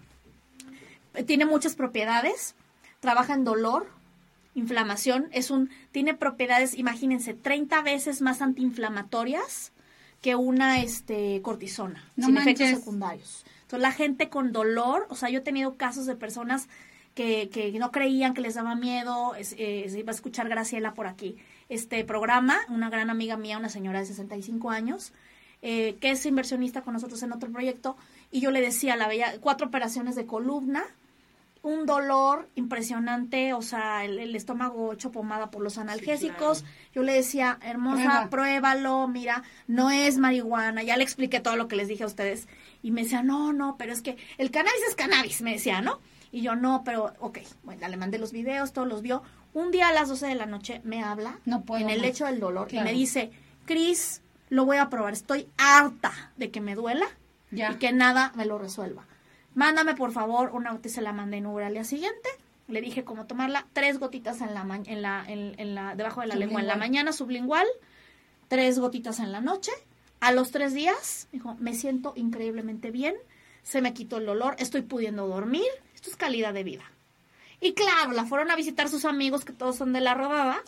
Tiene 1.26 1.44
muchas 1.44 1.74
propiedades 1.74 2.54
trabaja 3.00 3.34
en 3.34 3.44
dolor 3.44 3.86
inflamación 4.54 5.28
es 5.32 5.50
un 5.50 5.68
tiene 5.92 6.14
propiedades 6.14 6.78
imagínense 6.78 7.34
30 7.34 7.82
veces 7.82 8.22
más 8.22 8.40
antiinflamatorias 8.40 9.73
que 10.24 10.36
una 10.36 10.80
este, 10.80 11.42
cortisona, 11.42 12.02
sin 12.16 12.38
efectos 12.38 12.70
secundarios. 12.70 13.44
Entonces, 13.60 13.80
la 13.82 13.92
gente 13.92 14.30
con 14.30 14.52
dolor, 14.52 15.06
o 15.10 15.16
sea, 15.16 15.28
yo 15.28 15.40
he 15.40 15.42
tenido 15.42 15.76
casos 15.76 16.06
de 16.06 16.16
personas 16.16 16.66
que, 17.14 17.50
que 17.50 17.70
no 17.78 17.90
creían, 17.90 18.32
que 18.32 18.40
les 18.40 18.54
daba 18.54 18.74
miedo, 18.74 19.34
eh, 19.36 19.44
se 19.86 19.98
iba 19.98 20.12
a 20.12 20.14
escuchar 20.14 20.48
Graciela 20.48 20.94
por 20.94 21.08
aquí, 21.08 21.36
este 21.68 22.02
programa, 22.04 22.56
una 22.70 22.88
gran 22.88 23.10
amiga 23.10 23.36
mía, 23.36 23.58
una 23.58 23.68
señora 23.68 23.98
de 24.00 24.06
65 24.06 24.70
años, 24.70 25.12
eh, 25.60 25.98
que 26.00 26.12
es 26.12 26.24
inversionista 26.24 26.80
con 26.80 26.94
nosotros 26.94 27.22
en 27.22 27.30
otro 27.30 27.52
proyecto, 27.52 27.98
y 28.30 28.40
yo 28.40 28.50
le 28.50 28.62
decía, 28.62 28.96
la 28.96 29.08
veía, 29.08 29.38
cuatro 29.42 29.66
operaciones 29.66 30.14
de 30.14 30.24
columna, 30.24 30.86
un 31.64 31.86
dolor 31.86 32.50
impresionante, 32.56 33.54
o 33.54 33.62
sea, 33.62 34.04
el, 34.04 34.36
estómago 34.36 34.92
hecho 34.92 35.10
pomada 35.10 35.50
por 35.50 35.62
los 35.62 35.78
analgésicos. 35.78 36.62
Yo 36.94 37.02
le 37.02 37.14
decía, 37.14 37.58
hermosa, 37.62 38.28
pruébalo, 38.30 39.08
mira, 39.08 39.42
no 39.66 39.90
es 39.90 40.18
marihuana. 40.18 40.82
Ya 40.82 40.98
le 40.98 41.04
expliqué 41.04 41.40
todo 41.40 41.56
lo 41.56 41.66
que 41.66 41.76
les 41.76 41.88
dije 41.88 42.04
a 42.04 42.06
ustedes. 42.06 42.48
Y 42.82 42.90
me 42.90 43.04
decía, 43.04 43.22
no, 43.22 43.54
no, 43.54 43.76
pero 43.78 43.94
es 43.94 44.02
que 44.02 44.18
el 44.36 44.50
cannabis 44.50 44.82
es 44.86 44.94
cannabis, 44.94 45.40
me 45.40 45.52
decía, 45.52 45.80
¿no? 45.80 46.00
Y 46.30 46.42
yo, 46.42 46.54
no, 46.54 46.82
pero, 46.84 47.14
ok, 47.18 47.38
bueno, 47.62 47.88
le 47.88 47.96
mandé 47.96 48.18
los 48.18 48.30
videos, 48.30 48.74
todos 48.74 48.86
los 48.86 49.00
vio. 49.00 49.22
Un 49.54 49.70
día 49.70 49.88
a 49.88 49.92
las 49.92 50.10
12 50.10 50.26
de 50.26 50.34
la 50.34 50.46
noche 50.46 50.82
me 50.84 51.02
habla 51.02 51.38
no 51.46 51.64
en 51.78 51.88
el 51.88 52.02
lecho 52.02 52.26
del 52.26 52.40
dolor 52.40 52.68
y 52.72 52.80
me 52.80 52.92
dice, 52.92 53.30
Cris, 53.64 54.20
lo 54.50 54.66
voy 54.66 54.76
a 54.76 54.90
probar, 54.90 55.14
estoy 55.14 55.48
harta 55.56 56.12
de 56.36 56.50
que 56.50 56.60
me 56.60 56.74
duela 56.74 57.06
y 57.50 57.62
que 57.76 57.92
nada 57.92 58.32
me 58.34 58.44
lo 58.44 58.58
resuelva 58.58 59.06
mándame 59.54 59.94
por 59.94 60.12
favor 60.12 60.50
una, 60.52 60.78
se 60.84 61.02
la 61.02 61.12
mandé 61.12 61.38
en 61.38 61.46
Uber 61.46 61.64
al 61.64 61.74
día 61.74 61.84
siguiente, 61.84 62.28
le 62.68 62.80
dije 62.80 63.04
cómo 63.04 63.26
tomarla, 63.26 63.66
tres 63.72 63.98
gotitas 63.98 64.40
en 64.40 64.54
la, 64.54 64.62
en 64.84 65.02
la, 65.02 65.24
en, 65.28 65.74
la 65.74 65.94
debajo 65.94 66.20
de 66.20 66.26
la 66.26 66.36
lengua 66.36 66.60
en 66.60 66.66
la 66.66 66.76
mañana, 66.76 67.12
sublingual, 67.12 67.66
tres 68.48 68.78
gotitas 68.78 69.20
en 69.20 69.32
la 69.32 69.40
noche, 69.40 69.72
a 70.20 70.32
los 70.32 70.50
tres 70.50 70.72
días, 70.74 71.28
dijo, 71.32 71.56
me 71.58 71.74
siento 71.74 72.12
increíblemente 72.16 72.90
bien, 72.90 73.14
se 73.62 73.80
me 73.80 73.94
quitó 73.94 74.18
el 74.18 74.26
dolor, 74.26 74.56
estoy 74.58 74.82
pudiendo 74.82 75.26
dormir, 75.26 75.66
esto 75.94 76.10
es 76.10 76.16
calidad 76.16 76.54
de 76.54 76.64
vida. 76.64 76.84
Y 77.60 77.72
claro, 77.72 78.12
la 78.12 78.24
fueron 78.24 78.50
a 78.50 78.56
visitar 78.56 78.88
sus 78.88 79.04
amigos, 79.04 79.44
que 79.44 79.52
todos 79.52 79.76
son 79.76 79.92
de 79.92 80.00
la 80.00 80.14
rodada, 80.14 80.62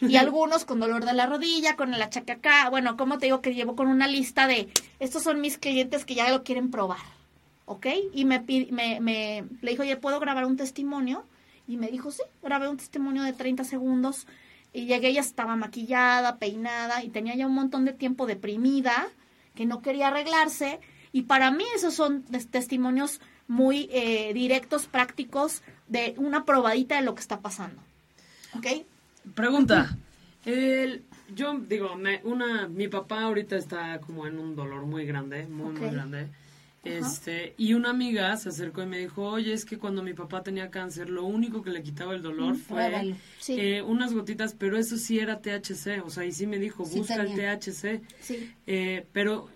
y 0.00 0.16
algunos 0.16 0.64
con 0.64 0.80
dolor 0.80 1.04
de 1.04 1.12
la 1.12 1.26
rodilla, 1.26 1.76
con 1.76 1.94
el 1.94 2.02
achaque 2.02 2.32
acá. 2.32 2.68
Bueno, 2.68 2.96
como 2.96 3.18
te 3.18 3.26
digo 3.26 3.40
que 3.40 3.54
llevo 3.54 3.76
con 3.76 3.88
una 3.88 4.06
lista 4.06 4.46
de, 4.46 4.68
estos 4.98 5.22
son 5.22 5.40
mis 5.40 5.58
clientes 5.58 6.04
que 6.04 6.14
ya 6.14 6.30
lo 6.30 6.42
quieren 6.42 6.70
probar. 6.70 7.21
¿Ok? 7.72 7.86
Y 8.12 8.24
me, 8.24 8.44
me, 8.70 9.00
me 9.00 9.44
le 9.60 9.70
dijo, 9.70 9.82
oye, 9.82 9.96
¿puedo 9.96 10.20
grabar 10.20 10.44
un 10.44 10.56
testimonio? 10.56 11.24
Y 11.66 11.76
me 11.76 11.88
dijo, 11.88 12.10
sí, 12.10 12.22
grabé 12.42 12.68
un 12.68 12.76
testimonio 12.76 13.22
de 13.22 13.32
30 13.32 13.64
segundos. 13.64 14.26
Y 14.72 14.86
llegué, 14.86 15.08
ella 15.08 15.20
estaba 15.20 15.56
maquillada, 15.56 16.38
peinada 16.38 17.04
y 17.04 17.10
tenía 17.10 17.34
ya 17.34 17.46
un 17.46 17.54
montón 17.54 17.84
de 17.84 17.92
tiempo 17.92 18.26
deprimida, 18.26 19.08
que 19.54 19.66
no 19.66 19.82
quería 19.82 20.08
arreglarse. 20.08 20.80
Y 21.12 21.22
para 21.22 21.50
mí 21.50 21.64
esos 21.74 21.94
son 21.94 22.22
testimonios 22.50 23.20
muy 23.48 23.88
eh, 23.92 24.32
directos, 24.32 24.86
prácticos, 24.86 25.62
de 25.88 26.14
una 26.16 26.44
probadita 26.44 26.96
de 26.96 27.02
lo 27.02 27.14
que 27.14 27.20
está 27.20 27.40
pasando. 27.40 27.82
¿Ok? 28.56 28.66
Pregunta. 29.34 29.96
El, 30.44 31.04
yo 31.34 31.58
digo, 31.58 31.94
me, 31.96 32.20
una, 32.24 32.66
mi 32.66 32.88
papá 32.88 33.22
ahorita 33.22 33.56
está 33.56 34.00
como 34.00 34.26
en 34.26 34.38
un 34.38 34.56
dolor 34.56 34.86
muy 34.86 35.04
grande, 35.04 35.46
muy, 35.46 35.72
muy 35.72 35.90
grande. 35.90 36.28
Este, 36.84 37.54
y 37.58 37.74
una 37.74 37.90
amiga 37.90 38.36
se 38.36 38.48
acercó 38.48 38.82
y 38.82 38.86
me 38.86 38.98
dijo, 38.98 39.22
oye, 39.22 39.52
es 39.52 39.64
que 39.64 39.78
cuando 39.78 40.02
mi 40.02 40.14
papá 40.14 40.42
tenía 40.42 40.70
cáncer, 40.70 41.10
lo 41.10 41.24
único 41.24 41.62
que 41.62 41.70
le 41.70 41.82
quitaba 41.82 42.14
el 42.14 42.22
dolor 42.22 42.56
fue 42.56 43.14
eh, 43.48 43.82
unas 43.82 44.12
gotitas, 44.12 44.54
pero 44.58 44.76
eso 44.76 44.96
sí 44.96 45.20
era 45.20 45.40
THC, 45.40 46.02
o 46.04 46.10
sea, 46.10 46.24
y 46.24 46.32
sí 46.32 46.46
me 46.46 46.58
dijo, 46.58 46.84
busca 46.84 47.22
el 47.22 47.34
THC. 47.34 48.02
Eh, 48.66 49.06
pero, 49.12 49.48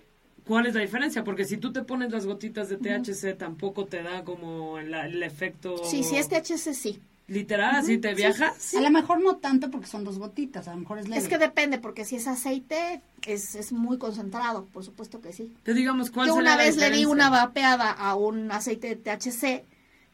¿cuál 0.45 0.67
es 0.67 0.75
la 0.75 0.83
diferencia? 0.83 1.25
Porque 1.25 1.45
si 1.45 1.57
tú 1.57 1.73
te 1.73 1.83
pones 1.83 2.13
las 2.13 2.27
gotitas 2.27 2.69
de 2.69 2.77
THC, 2.77 3.37
tampoco 3.37 3.87
te 3.87 4.03
da 4.03 4.23
como 4.23 4.79
el 4.79 5.23
efecto... 5.23 5.79
Sí, 5.85 6.05
sí 6.05 6.17
es 6.17 6.29
THC, 6.29 6.75
sí. 6.75 7.01
Literal, 7.29 7.75
así 7.75 7.99
te 7.99 8.15
viajas. 8.15 8.75
A 8.75 8.81
lo 8.81 8.91
mejor 8.91 9.21
no 9.21 9.37
tanto 9.37 9.71
porque 9.71 9.89
son 9.89 10.05
dos 10.05 10.19
gotitas, 10.19 10.69
a 10.69 10.73
lo 10.73 10.79
mejor 10.79 10.99
es 10.99 11.09
leve. 11.09 11.21
Es 11.21 11.29
que 11.29 11.39
depende, 11.39 11.79
porque 11.79 12.05
si 12.05 12.17
es 12.17 12.29
aceite, 12.29 13.01
es, 13.27 13.57
es 13.57 13.73
muy 13.73 13.99
concentrado, 13.99 14.67
por 14.67 14.85
supuesto 14.85 15.21
que 15.21 15.33
sí. 15.33 15.53
Te 15.65 15.75
digamos, 15.75 16.11
¿cuál 16.11 16.29
Yo 16.29 16.37
una 16.37 16.57
vez 16.57 16.77
le 16.77 16.91
di 16.91 17.05
una 17.05 17.29
vapeada 17.29 17.91
a 17.91 18.15
un 18.15 18.53
aceite 18.53 18.95
de 18.95 18.97
THC 18.97 19.65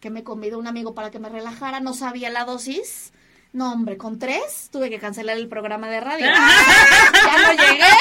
que 0.01 0.11
me 0.11 0.25
convidó 0.25 0.59
un 0.59 0.67
amigo 0.67 0.95
para 0.95 1.11
que 1.11 1.19
me 1.19 1.29
relajara, 1.29 1.81
no 1.81 1.93
sabía 1.93 2.31
la 2.31 2.45
dosis 2.45 3.13
no, 3.53 3.71
hombre, 3.71 3.99
con 3.99 4.19
tres 4.19 4.71
tuve 4.71 4.89
que 4.89 4.99
cancelar 4.99 5.37
el 5.37 5.47
programa 5.47 5.89
de 5.89 6.01
radio. 6.01 6.25
ya 6.27 7.55
no 7.55 7.63
llegué 7.63 7.93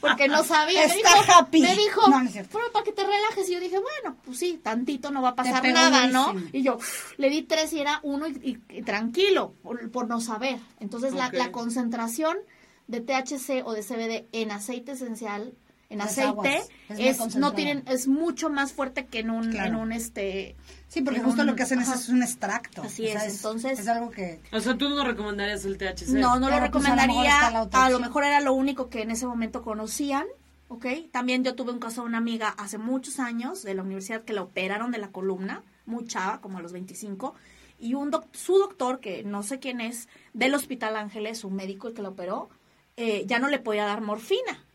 porque 0.00 0.28
no 0.28 0.42
sabía. 0.44 0.84
Está 0.84 1.10
me 1.10 1.20
dijo, 1.20 1.32
happy. 1.38 1.60
Me 1.60 1.76
dijo, 1.76 2.08
no, 2.08 2.72
para 2.72 2.84
que 2.84 2.92
te 2.92 3.02
relajes. 3.02 3.48
Y 3.50 3.52
yo 3.52 3.60
dije, 3.60 3.78
bueno, 3.78 4.16
pues 4.24 4.38
sí, 4.38 4.58
tantito 4.62 5.10
no 5.10 5.20
va 5.20 5.30
a 5.30 5.36
pasar 5.36 5.62
nada, 5.68 6.06
¿no? 6.06 6.34
Y 6.52 6.62
yo 6.62 6.78
le 7.18 7.28
di 7.28 7.42
tres 7.42 7.72
y 7.74 7.80
era 7.80 8.00
uno 8.02 8.26
y, 8.28 8.56
tranquilo, 8.82 9.54
por, 9.62 10.08
no 10.08 10.20
saber. 10.20 10.58
Entonces 10.80 11.12
la, 11.12 11.30
la 11.32 11.52
concentración 11.52 12.38
de 12.86 13.00
THC 13.00 13.62
o 13.64 13.74
de 13.74 13.82
CBD 13.82 14.28
en 14.32 14.52
aceite 14.52 14.92
esencial 14.92 15.52
en 15.88 16.00
aceite 16.00 16.62
es, 16.88 17.36
no 17.36 17.52
tienen 17.52 17.84
es 17.86 18.08
mucho 18.08 18.50
más 18.50 18.72
fuerte 18.72 19.06
que 19.06 19.20
en 19.20 19.30
un 19.30 19.54
en 19.54 19.76
un 19.76 19.92
este 19.92 20.56
sí 20.88 21.02
porque 21.02 21.20
justo 21.20 21.44
lo 21.44 21.54
que 21.54 21.62
hacen 21.62 21.80
es, 21.80 22.08
un 22.08 22.22
extracto 22.22 22.82
así 22.82 23.06
es, 23.06 23.36
entonces 23.36 23.78
es 23.78 23.88
algo 23.88 24.10
que 24.10 24.40
o 24.52 24.60
sea 24.60 24.76
tú 24.76 24.88
no 24.88 25.04
recomendarías 25.04 25.64
el 25.64 25.78
THC 25.78 26.08
no 26.08 26.40
no 26.40 26.46
lo 26.46 26.58
pues, 26.58 26.62
recomendaría. 26.62 27.46
a 27.72 27.90
lo, 27.90 28.00
mejor 28.00 28.24
era 28.24 28.40
lo 28.40 28.52
único 28.52 28.88
que 28.88 29.02
en 29.02 29.12
ese 29.12 29.26
momento 29.26 29.62
conocían 29.62 30.26
¿ok? 30.68 30.86
también 31.12 31.44
yo 31.44 31.54
tuve 31.54 31.70
un 31.72 31.78
caso 31.78 32.02
de 32.02 32.08
una 32.08 32.18
amiga 32.18 32.48
hace 32.48 32.78
muchos 32.78 33.20
años 33.20 33.62
de 33.62 33.74
la 33.74 33.82
universidad 33.82 34.22
que 34.22 34.32
la 34.32 34.42
operaron 34.42 34.90
de 34.90 34.98
la 34.98 35.08
columna 35.12 35.62
muy 35.84 36.04
chava 36.06 36.40
como 36.40 36.58
a 36.58 36.62
los 36.62 36.72
25 36.72 37.34
y 37.78 37.94
un 37.94 38.10
su 38.32 38.58
doctor 38.58 38.98
que 38.98 39.22
no 39.22 39.44
sé 39.44 39.60
quién 39.60 39.80
es 39.80 40.08
del 40.32 40.54
Hospital 40.54 40.96
Ángeles 40.96 41.44
un 41.44 41.54
médico 41.54 41.92
que 41.94 42.02
la 42.02 42.08
operó 42.08 42.48
eh, 42.96 43.24
ya 43.26 43.38
no 43.38 43.48
le 43.48 43.60
podía 43.60 43.84
dar 43.84 44.00
morfina 44.00 44.65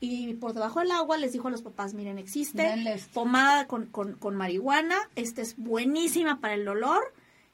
y 0.00 0.34
por 0.34 0.52
debajo 0.52 0.80
del 0.80 0.90
agua 0.90 1.16
les 1.16 1.32
dijo 1.32 1.48
a 1.48 1.50
los 1.50 1.62
papás, 1.62 1.94
miren, 1.94 2.18
existe 2.18 2.74
pomada 3.12 3.66
con, 3.66 3.86
con, 3.86 4.36
marihuana, 4.36 4.96
esta 5.16 5.42
es 5.42 5.56
buenísima 5.56 6.40
para 6.40 6.54
el 6.54 6.64
dolor 6.64 7.02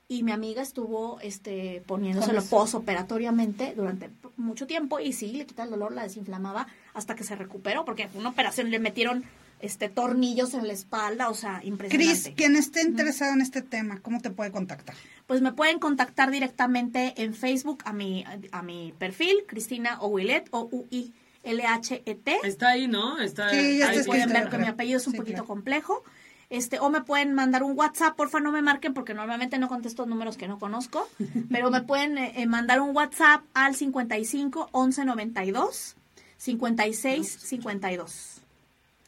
y 0.08 0.22
mi 0.24 0.32
amiga 0.32 0.62
estuvo 0.62 1.20
este 1.20 1.82
poniéndoselo 1.86 2.42
posoperatoriamente 2.42 3.74
durante 3.76 4.10
mucho 4.36 4.66
tiempo 4.66 4.98
y 4.98 5.12
sí, 5.12 5.32
le 5.32 5.46
quita 5.46 5.62
el 5.62 5.70
dolor, 5.70 5.92
la 5.92 6.02
desinflamaba 6.02 6.66
hasta 6.94 7.14
que 7.14 7.24
se 7.24 7.36
recuperó, 7.36 7.84
porque 7.84 8.08
fue 8.08 8.20
una 8.20 8.30
operación, 8.30 8.70
le 8.70 8.80
metieron 8.80 9.24
este 9.60 9.88
tornillos 9.88 10.54
en 10.54 10.66
la 10.66 10.72
espalda, 10.72 11.28
o 11.28 11.34
sea, 11.34 11.60
impresionante. 11.62 12.22
Cris, 12.22 12.34
quien 12.34 12.56
esté 12.56 12.82
interesado 12.82 13.34
en 13.34 13.42
este 13.42 13.62
tema, 13.62 14.00
¿cómo 14.00 14.20
te 14.20 14.30
puede 14.30 14.50
contactar? 14.50 14.96
Pues 15.26 15.42
me 15.42 15.52
pueden 15.52 15.78
contactar 15.78 16.30
directamente 16.30 17.14
en 17.22 17.34
Facebook 17.34 17.82
a 17.84 17.92
mi, 17.92 18.24
a 18.50 18.62
mi 18.62 18.94
perfil, 18.98 19.44
Cristina 19.46 20.00
Owilet, 20.00 20.48
o 20.50 20.68
UI 20.72 21.12
L-H-E-T. 21.42 22.38
Está 22.44 22.68
ahí, 22.68 22.86
¿no? 22.88 23.18
Está, 23.18 23.50
sí, 23.50 23.82
ahí 23.82 24.02
pueden 24.04 24.28
ver 24.30 24.48
que 24.48 24.58
mi 24.58 24.66
apellido 24.66 24.98
es 24.98 25.06
un 25.06 25.14
poquito 25.14 25.44
complejo. 25.44 26.04
Este, 26.50 26.80
o 26.80 26.90
me 26.90 27.00
pueden 27.02 27.32
mandar 27.32 27.62
un 27.62 27.78
WhatsApp, 27.78 28.16
porfa 28.16 28.40
no 28.40 28.50
me 28.50 28.60
marquen 28.60 28.92
porque 28.92 29.14
normalmente 29.14 29.56
no 29.58 29.68
contesto 29.68 30.04
números 30.04 30.36
que 30.36 30.48
no 30.48 30.58
conozco, 30.58 31.08
pero 31.50 31.70
me 31.70 31.82
pueden 31.82 32.18
eh, 32.18 32.32
eh, 32.36 32.46
mandar 32.46 32.80
un 32.80 32.94
WhatsApp 32.94 33.44
al 33.54 33.76
55 33.76 34.68
11 34.72 35.04
92 35.04 35.96
56 36.38 37.28
52. 37.28 38.40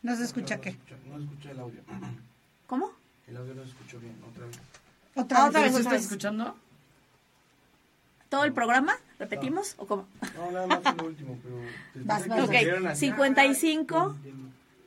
¿No 0.02 0.16
se 0.16 0.24
escucha 0.24 0.60
qué? 0.60 0.76
No 1.10 1.18
escuché 1.18 1.50
el 1.50 1.58
audio. 1.58 1.80
¿Cómo? 2.68 2.92
El 3.26 3.36
audio 3.36 3.54
no 3.54 3.62
se 3.64 3.70
escuchó 3.70 3.98
bien, 3.98 4.14
otra 4.30 4.46
vez. 4.46 4.58
¿Otra, 5.14 5.46
¿Otra 5.46 5.62
vez? 5.62 5.74
¿Estás 5.74 6.02
escuchando? 6.02 6.54
Todo 8.32 8.44
el 8.44 8.54
programa? 8.54 8.98
¿Repetimos 9.18 9.74
o 9.76 9.86
cómo? 9.86 10.08
No, 10.34 10.50
nada 10.50 10.66
más 10.66 10.80
último, 11.04 11.38
pero... 11.42 11.56
Vas, 12.06 12.26
vas, 12.26 12.44
okay. 12.44 12.66
55, 12.94 14.16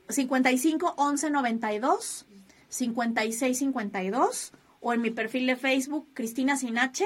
55 0.08 0.94
11 0.96 1.30
92, 1.30 2.26
56 2.68 3.58
52, 3.58 4.52
o 4.80 4.92
en 4.92 5.00
mi 5.00 5.10
perfil 5.10 5.46
de 5.46 5.54
Facebook, 5.54 6.08
Cristina 6.12 6.56
Sin 6.56 6.76
H, 6.76 7.04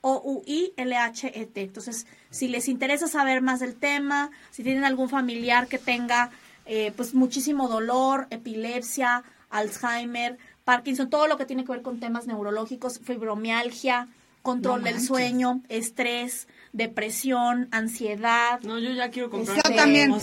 o 0.00 0.22
U 0.24 0.42
I 0.46 0.72
L 0.78 0.96
H 0.96 1.30
E 1.38 1.44
T. 1.44 1.60
Entonces, 1.60 2.06
si 2.30 2.48
les 2.48 2.68
interesa 2.68 3.06
saber 3.06 3.42
más 3.42 3.60
del 3.60 3.74
tema, 3.74 4.30
si 4.52 4.62
tienen 4.62 4.84
algún 4.84 5.10
familiar 5.10 5.68
que 5.68 5.78
tenga 5.78 6.30
eh, 6.64 6.94
pues 6.96 7.12
muchísimo 7.12 7.68
dolor, 7.68 8.26
epilepsia, 8.30 9.22
Alzheimer, 9.50 10.38
Parkinson, 10.64 11.10
todo 11.10 11.26
lo 11.26 11.36
que 11.36 11.44
tiene 11.44 11.66
que 11.66 11.72
ver 11.72 11.82
con 11.82 12.00
temas 12.00 12.26
neurológicos, 12.26 13.00
fibromialgia, 13.00 14.08
control 14.44 14.84
del 14.84 15.00
sueño, 15.00 15.62
estrés, 15.70 16.48
depresión, 16.74 17.66
ansiedad. 17.72 18.60
No, 18.60 18.78
yo 18.78 18.90
ya 18.90 19.10
quiero 19.10 19.30
comprar. 19.30 19.56
Yo 19.56 19.62
también. 19.74 20.12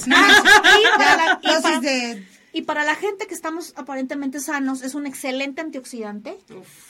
y, 2.53 2.61
para 2.61 2.83
la, 2.83 2.93
gente 2.93 3.25
que 3.25 3.33
estamos 3.33 3.73
aparentemente 3.77 4.39
sanos, 4.39 4.83
es 4.83 4.93
un 4.93 5.07
excelente 5.07 5.61
antioxidante. 5.61 6.37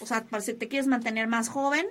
O 0.02 0.06
sea, 0.06 0.26
para 0.26 0.44
si 0.44 0.54
te 0.56 0.68
quieres 0.68 0.88
mantener 0.88 1.28
más 1.28 1.48
joven, 1.48 1.86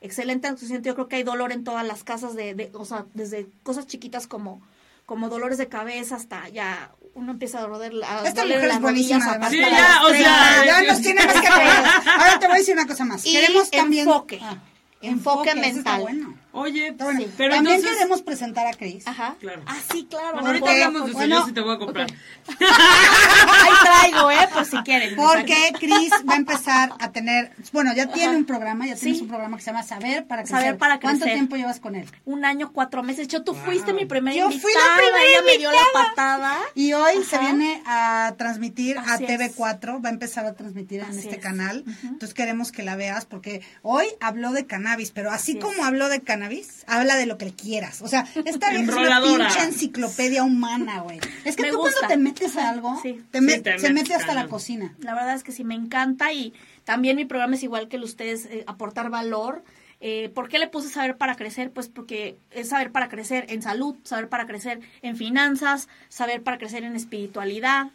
excelente 0.00 0.46
antioxidante. 0.46 0.88
Yo 0.88 0.94
creo 0.94 1.08
que 1.08 1.16
hay 1.16 1.24
dolor 1.24 1.50
en 1.50 1.64
todas 1.64 1.84
las 1.84 2.04
casas, 2.04 2.36
de, 2.36 2.70
o 2.74 2.84
sea, 2.84 3.06
desde 3.14 3.48
cosas 3.64 3.88
chiquitas 3.88 4.28
como 4.28 4.62
como 5.06 5.28
dolores 5.28 5.58
de 5.58 5.68
cabeza 5.68 6.16
hasta 6.16 6.48
ya 6.48 6.94
uno 7.12 7.32
empieza 7.32 7.60
a 7.60 7.66
roder 7.66 7.92
la 7.92 8.22
Esta 8.22 8.42
mujer 8.42 8.64
es 8.64 8.80
buenísima. 8.80 9.50
Sí, 9.50 9.60
ya, 9.60 10.00
o 10.06 10.10
sea, 10.10 10.64
ya 10.64 10.82
nos 10.82 11.02
tiene 11.02 11.20
que 11.20 11.48
Ahora 11.48 12.38
te 12.38 12.46
voy 12.46 12.54
a 12.54 12.58
decir 12.58 12.72
una 12.72 12.86
cosa 12.86 13.04
más. 13.04 13.22
Queremos 13.22 13.70
también 13.70 14.08
enfoque. 14.08 14.38
Ah. 14.40 14.62
Enfoque, 15.08 15.54
mental. 15.54 16.06
Oye, 16.54 16.94
pero 17.36 17.54
también 17.54 17.82
queremos 17.82 18.22
presentar 18.22 18.66
a 18.66 18.72
Cris. 18.72 19.06
Ajá. 19.06 19.34
Claro. 19.40 19.62
Ah, 19.66 19.76
sí, 19.90 20.06
claro. 20.08 20.34
Bueno, 20.34 20.46
ahorita 20.48 20.70
hablamos 20.70 21.06
de 21.06 21.10
eso, 21.10 21.24
yo 21.24 21.46
sí 21.46 21.52
te 21.52 21.60
voy 21.60 21.74
a 21.74 21.78
comprar. 21.78 22.06
Ahí 22.60 23.72
traigo, 23.82 24.30
¿eh? 24.30 24.48
Por 24.52 24.64
si 24.64 24.76
quieren. 24.78 25.16
Porque 25.16 25.72
Cris 25.80 26.12
va 26.28 26.34
a 26.34 26.36
empezar 26.36 26.92
a 27.00 27.10
tener, 27.10 27.50
bueno, 27.72 27.92
ya 27.92 28.06
tiene 28.06 28.36
un 28.36 28.44
programa, 28.44 28.86
ya 28.86 28.94
tienes 28.94 29.20
un 29.20 29.28
programa 29.28 29.56
que 29.56 29.64
se 29.64 29.70
llama 29.72 29.82
Saber 29.82 30.26
para 30.26 30.42
Crecer. 30.42 30.60
Saber 30.60 30.78
para 30.78 31.00
Crecer. 31.00 31.18
¿Cuánto 31.18 31.34
tiempo 31.34 31.56
llevas 31.56 31.80
con 31.80 31.96
él? 31.96 32.08
Un 32.24 32.44
año, 32.44 32.72
cuatro 32.72 33.02
meses. 33.02 33.26
Yo, 33.26 33.42
tú 33.42 33.54
fuiste 33.54 33.92
mi 33.92 34.04
primera 34.04 34.36
yo 34.36 34.50
invitada. 34.50 34.62
Yo 34.62 34.68
fui 34.68 34.72
la 34.74 34.96
primera 34.96 35.24
ella 35.24 35.42
me 35.44 35.58
dio 35.58 35.72
la 35.72 35.86
patada. 35.92 36.58
Y 36.76 36.92
hoy 36.92 37.24
se 37.24 37.38
viene 37.38 37.82
a 37.84 38.34
transmitir 38.38 38.96
a 38.98 39.18
TV4, 39.18 40.04
va 40.04 40.08
a 40.08 40.12
empezar 40.12 40.46
a 40.46 40.54
transmitir 40.54 41.00
en 41.00 41.18
este 41.18 41.38
canal. 41.38 41.84
Entonces 42.04 42.32
queremos 42.32 42.70
que 42.70 42.84
la 42.84 42.94
veas 42.94 43.26
porque 43.26 43.62
hoy 43.82 44.06
habló 44.20 44.52
de 44.52 44.66
cannabis, 44.66 45.10
pero 45.10 45.32
así, 45.32 45.58
como 45.58 45.84
habló 45.84 46.08
de 46.08 46.20
cannabis, 46.20 46.43
habla 46.86 47.16
de 47.16 47.26
lo 47.26 47.38
que 47.38 47.52
quieras. 47.52 48.02
O 48.02 48.08
sea, 48.08 48.26
esta 48.44 48.72
es 48.72 48.88
una 48.88 49.20
pinche 49.22 49.62
enciclopedia 49.62 50.42
humana, 50.42 51.00
güey. 51.00 51.20
Es 51.44 51.56
que 51.56 51.70
tú 51.70 51.78
cuando 51.78 52.00
te 52.06 52.16
metes 52.16 52.56
a 52.56 52.70
algo, 52.70 53.00
te, 53.02 53.78
se 53.78 53.92
mete 53.92 54.14
hasta 54.14 54.34
la 54.34 54.48
cocina. 54.48 54.94
La 55.00 55.14
verdad 55.14 55.34
es 55.34 55.42
que 55.42 55.52
sí, 55.52 55.64
me 55.64 55.74
encanta 55.74 56.32
y 56.32 56.52
también 56.84 57.16
mi 57.16 57.24
programa 57.24 57.54
es 57.54 57.62
igual 57.62 57.88
que 57.88 57.96
el 57.96 58.04
ustedes, 58.04 58.46
eh, 58.46 58.64
aportar 58.66 59.10
valor. 59.10 59.64
Eh, 60.00 60.28
¿Por 60.34 60.48
qué 60.48 60.58
le 60.58 60.68
puse 60.68 60.88
saber 60.90 61.16
para 61.16 61.34
crecer? 61.34 61.70
Pues 61.70 61.88
porque 61.88 62.36
es 62.50 62.68
saber 62.68 62.92
para 62.92 63.08
crecer 63.08 63.46
en 63.48 63.62
salud, 63.62 63.96
saber 64.04 64.28
para 64.28 64.46
crecer 64.46 64.80
en 65.02 65.16
finanzas, 65.16 65.88
saber 66.08 66.42
para 66.42 66.58
crecer 66.58 66.84
en 66.84 66.94
espiritualidad. 66.94 67.90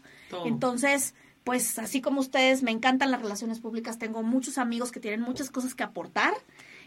Entonces, 0.45 1.13
pues 1.43 1.79
así 1.79 2.01
como 2.01 2.19
ustedes, 2.19 2.63
me 2.63 2.71
encantan 2.71 3.11
las 3.11 3.21
relaciones 3.21 3.59
públicas, 3.59 3.97
tengo 3.97 4.23
muchos 4.23 4.57
amigos 4.57 4.91
que 4.91 4.99
tienen 4.99 5.21
muchas 5.21 5.49
cosas 5.49 5.75
que 5.75 5.83
aportar 5.83 6.33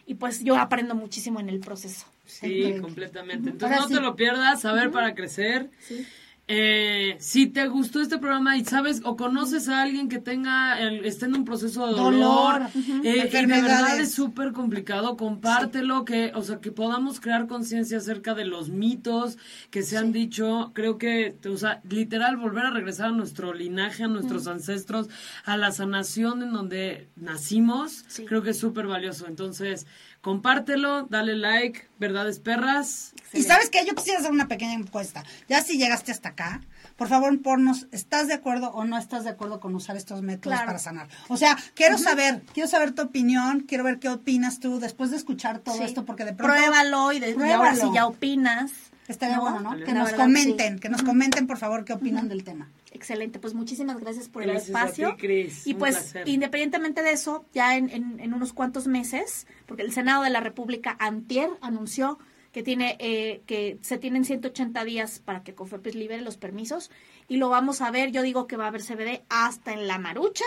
y 0.07 0.15
pues 0.15 0.43
yo 0.43 0.57
aprendo 0.57 0.95
muchísimo 0.95 1.41
en 1.41 1.49
el 1.49 1.61
proceso. 1.61 2.07
Sí, 2.27 2.75
completamente. 2.81 3.51
Entonces 3.51 3.79
no 3.81 3.89
te 3.89 4.01
lo 4.01 4.17
pierdas, 4.17 4.63
saber 4.63 4.91
para 4.91 5.15
crecer. 5.15 5.71
Eh, 6.55 7.17
si 7.19 7.47
te 7.47 7.67
gustó 7.67 8.03
este 8.03 8.19
programa 8.19 8.59
y 8.59 8.65
sabes 8.67 9.01
o 9.05 9.17
conoces 9.17 9.71
a 9.71 9.81
alguien 9.81 10.11
que 10.11 10.19
tenga 10.19 10.79
el, 10.79 11.07
esté 11.07 11.25
en 11.25 11.35
un 11.35 11.47
proceso 11.47 11.87
de 11.87 11.95
dolor, 11.95 12.61
eh, 13.03 13.27
y 13.27 13.31
de 13.31 13.47
verdad 13.47 13.99
es 13.99 14.13
súper 14.13 14.53
complicado, 14.53 15.17
compártelo, 15.17 16.05
que, 16.05 16.31
o 16.35 16.43
sea, 16.43 16.59
que 16.59 16.71
podamos 16.71 17.21
crear 17.21 17.47
conciencia 17.47 17.97
acerca 17.97 18.35
de 18.35 18.45
los 18.45 18.69
mitos 18.69 19.39
que 19.71 19.83
se 19.83 19.97
han 19.97 20.13
dicho. 20.13 20.73
Creo 20.75 20.99
que, 20.99 21.39
o 21.51 21.57
sea, 21.57 21.81
literal, 21.89 22.37
volver 22.37 22.67
a 22.67 22.71
regresar 22.71 23.07
a 23.07 23.13
nuestro 23.13 23.55
linaje, 23.55 24.05
a 24.05 24.09
nuestros 24.09 24.47
ancestros, 24.47 25.09
a 25.47 25.57
la 25.57 25.73
sanación 25.73 26.43
en 26.43 26.53
donde 26.53 27.09
nacimos, 27.17 28.05
creo 28.27 28.43
que 28.43 28.51
es 28.51 28.59
súper 28.59 28.87
valioso. 28.87 29.27
Entonces, 29.27 29.87
compártelo, 30.23 31.03
dale 31.11 31.37
like, 31.37 31.89
verdades 31.99 32.39
perras. 32.39 33.13
Y 33.33 33.43
sabes 33.43 33.69
que 33.69 33.85
yo 33.85 33.95
quisiera 33.95 34.21
hacer 34.21 34.31
una 34.31 34.49
pequeña 34.49 34.73
encuesta. 34.73 35.25
Ya 35.49 35.61
si 35.63 35.77
llegaste 35.77 36.13
hasta 36.13 36.31
acá, 36.31 36.63
por 36.97 37.09
favor 37.09 37.43
ponnos, 37.43 37.89
¿estás 37.91 38.29
de 38.29 38.35
acuerdo 38.35 38.71
o 38.71 38.85
no 38.85 38.97
estás 38.97 39.25
de 39.25 39.31
acuerdo 39.31 39.59
con 39.59 39.75
usar 39.75 39.97
estos 39.97 40.23
métodos 40.23 40.61
para 40.61 40.79
sanar? 40.79 41.09
O 41.29 41.37
sea, 41.37 41.59
quiero 41.75 41.99
saber, 41.99 42.43
quiero 42.55 42.69
saber 42.69 42.93
tu 42.93 43.03
opinión, 43.03 43.61
quiero 43.61 43.85
ver 43.85 43.99
qué 43.99 44.09
opinas 44.09 44.61
tú 44.61 44.79
después 44.79 45.11
de 45.11 45.17
escuchar 45.17 45.59
todo 45.59 45.83
esto, 45.83 46.05
porque 46.05 46.25
de 46.25 46.33
pronto... 46.33 46.55
Pruébalo 46.55 47.13
y, 47.13 47.19
de, 47.19 47.53
ahora 47.53 47.75
si 47.75 47.93
ya 47.93 48.07
opinas. 48.07 48.71
Estaría 49.09 49.41
bueno, 49.41 49.61
¿no? 49.61 49.85
Que 49.85 49.93
nos 49.93 50.13
comenten, 50.13 50.79
que 50.79 50.89
nos 50.89 51.03
comenten, 51.03 51.49
por 51.49 51.59
favor, 51.59 51.85
qué 51.85 51.93
opinan 51.95 52.29
del 52.29 52.45
tema. 52.45 52.69
Excelente, 52.95 53.39
pues 53.39 53.55
muchísimas 53.55 53.99
gracias 53.99 54.29
por 54.29 54.43
el 54.43 54.51
espacio. 54.51 55.17
Y 55.65 55.75
pues, 55.75 56.15
independientemente 56.27 57.03
de 57.03 57.13
eso, 57.13 57.47
ya 57.55 57.77
en, 57.77 57.89
en, 57.91 58.35
unos 58.35 58.53
cuantos 58.53 58.87
meses, 58.87 59.47
porque 59.67 59.83
el 59.83 59.93
Senado 59.93 60.23
de 60.23 60.31
la 60.31 60.41
República 60.41 60.97
antier 60.99 61.49
anunció 61.63 62.19
que 62.53 62.63
tiene 62.63 62.97
eh, 62.99 63.43
que 63.47 63.79
se 63.81 63.97
tienen 63.97 64.25
180 64.25 64.85
días 64.85 65.21
para 65.25 65.43
que 65.43 65.55
Cofepris 65.55 65.95
libere 65.95 66.21
los 66.21 66.37
permisos 66.37 66.91
y 67.27 67.39
lo 67.39 67.49
vamos 67.49 67.81
a 67.81 67.91
ver. 67.91 68.13
Yo 68.13 68.21
digo 68.21 68.47
que 68.47 68.59
va 68.59 68.65
a 68.65 68.69
haber 68.69 68.83
CBD 68.83 69.23
hasta 69.31 69.73
en 69.73 69.89
la 69.89 69.99
maruchan, 69.99 70.47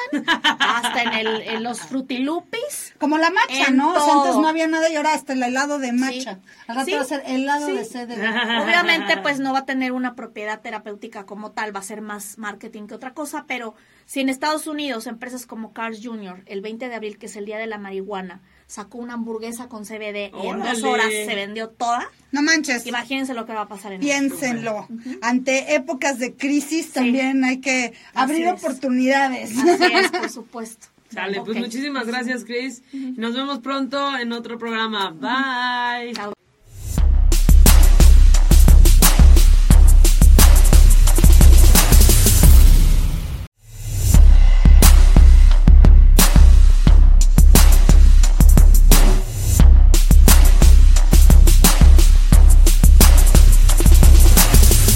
hasta 0.60 1.02
en, 1.02 1.14
el, 1.14 1.42
en 1.42 1.64
los 1.64 1.82
frutilupis. 1.82 2.94
Como 3.00 3.18
la 3.18 3.32
matcha, 3.32 3.72
¿no? 3.72 3.96
antes 3.96 4.36
no 4.36 4.48
había 4.48 4.68
nada 4.68 4.88
y 4.90 4.96
ahora 4.96 5.14
hasta 5.14 5.34
el 5.34 5.42
helado 5.42 5.80
de 5.80 5.94
matcha. 5.94 6.40
Sí. 6.86 6.94
va 6.94 7.02
a 7.02 7.06
ser 7.06 7.24
helado 7.26 7.68
de 7.68 7.84
CBD. 7.84 8.62
Obviamente, 8.64 9.18
pues 9.18 9.40
no 9.40 9.52
va 9.52 9.60
a 9.60 9.66
tener 9.66 9.92
una 9.92 10.16
propiedad 10.16 10.62
terapéutica 10.62 11.26
como 11.26 11.52
tal, 11.52 11.76
va 11.76 11.80
a 11.80 11.84
ser 11.84 12.02
más 12.02 12.38
marketing 12.38 12.86
que 12.86 12.94
otra 12.94 13.16
cosa, 13.16 13.46
pero 13.48 13.74
si 14.06 14.20
en 14.20 14.30
Estados 14.30 14.68
Unidos 14.68 15.08
empresas 15.08 15.48
como 15.48 15.74
Carl's 15.74 16.02
Jr., 16.04 16.44
el 16.46 16.62
20 16.62 16.88
de 16.88 16.96
abril, 16.96 17.18
que 17.18 17.26
es 17.26 17.36
el 17.36 17.46
día 17.46 17.58
de 17.58 17.66
la 17.66 17.80
marihuana, 17.80 18.42
sacó 18.68 18.98
una 18.98 19.14
hamburguesa 19.14 19.68
con 19.68 19.86
CBD 19.86 20.32
y 20.44 20.48
en 20.48 20.60
dos 20.60 20.84
horas 20.84 21.10
se 21.10 21.36
vendió 21.36 21.70
toda. 21.70 22.10
No 22.32 22.42
manches. 22.42 22.86
Imagínense 22.86 23.34
lo 23.34 23.46
que 23.46 23.54
va 23.54 23.62
a 23.62 23.68
pasar 23.68 23.94
en 23.94 24.02
Piénsenlo. 24.02 24.88
Ante 25.22 25.76
épocas 25.76 26.20
de 26.20 26.34
crisis 26.34 26.92
también 26.92 27.44
hay 27.44 27.62
que 27.62 27.94
abrir 28.14 28.48
oportunidades. 28.50 29.58
Así 29.58 29.94
es, 29.94 30.12
por 30.12 30.30
supuesto. 30.42 30.88
Sale, 31.10 31.42
pues 31.46 31.58
muchísimas 31.58 32.08
gracias, 32.08 32.44
Chris. 32.44 32.82
Nos 32.92 33.34
vemos 33.36 33.60
pronto 33.60 34.18
en 34.18 34.34
otro 34.34 34.58
programa. 34.58 35.12
Bye. 35.12 36.14
Chao. 36.14 36.36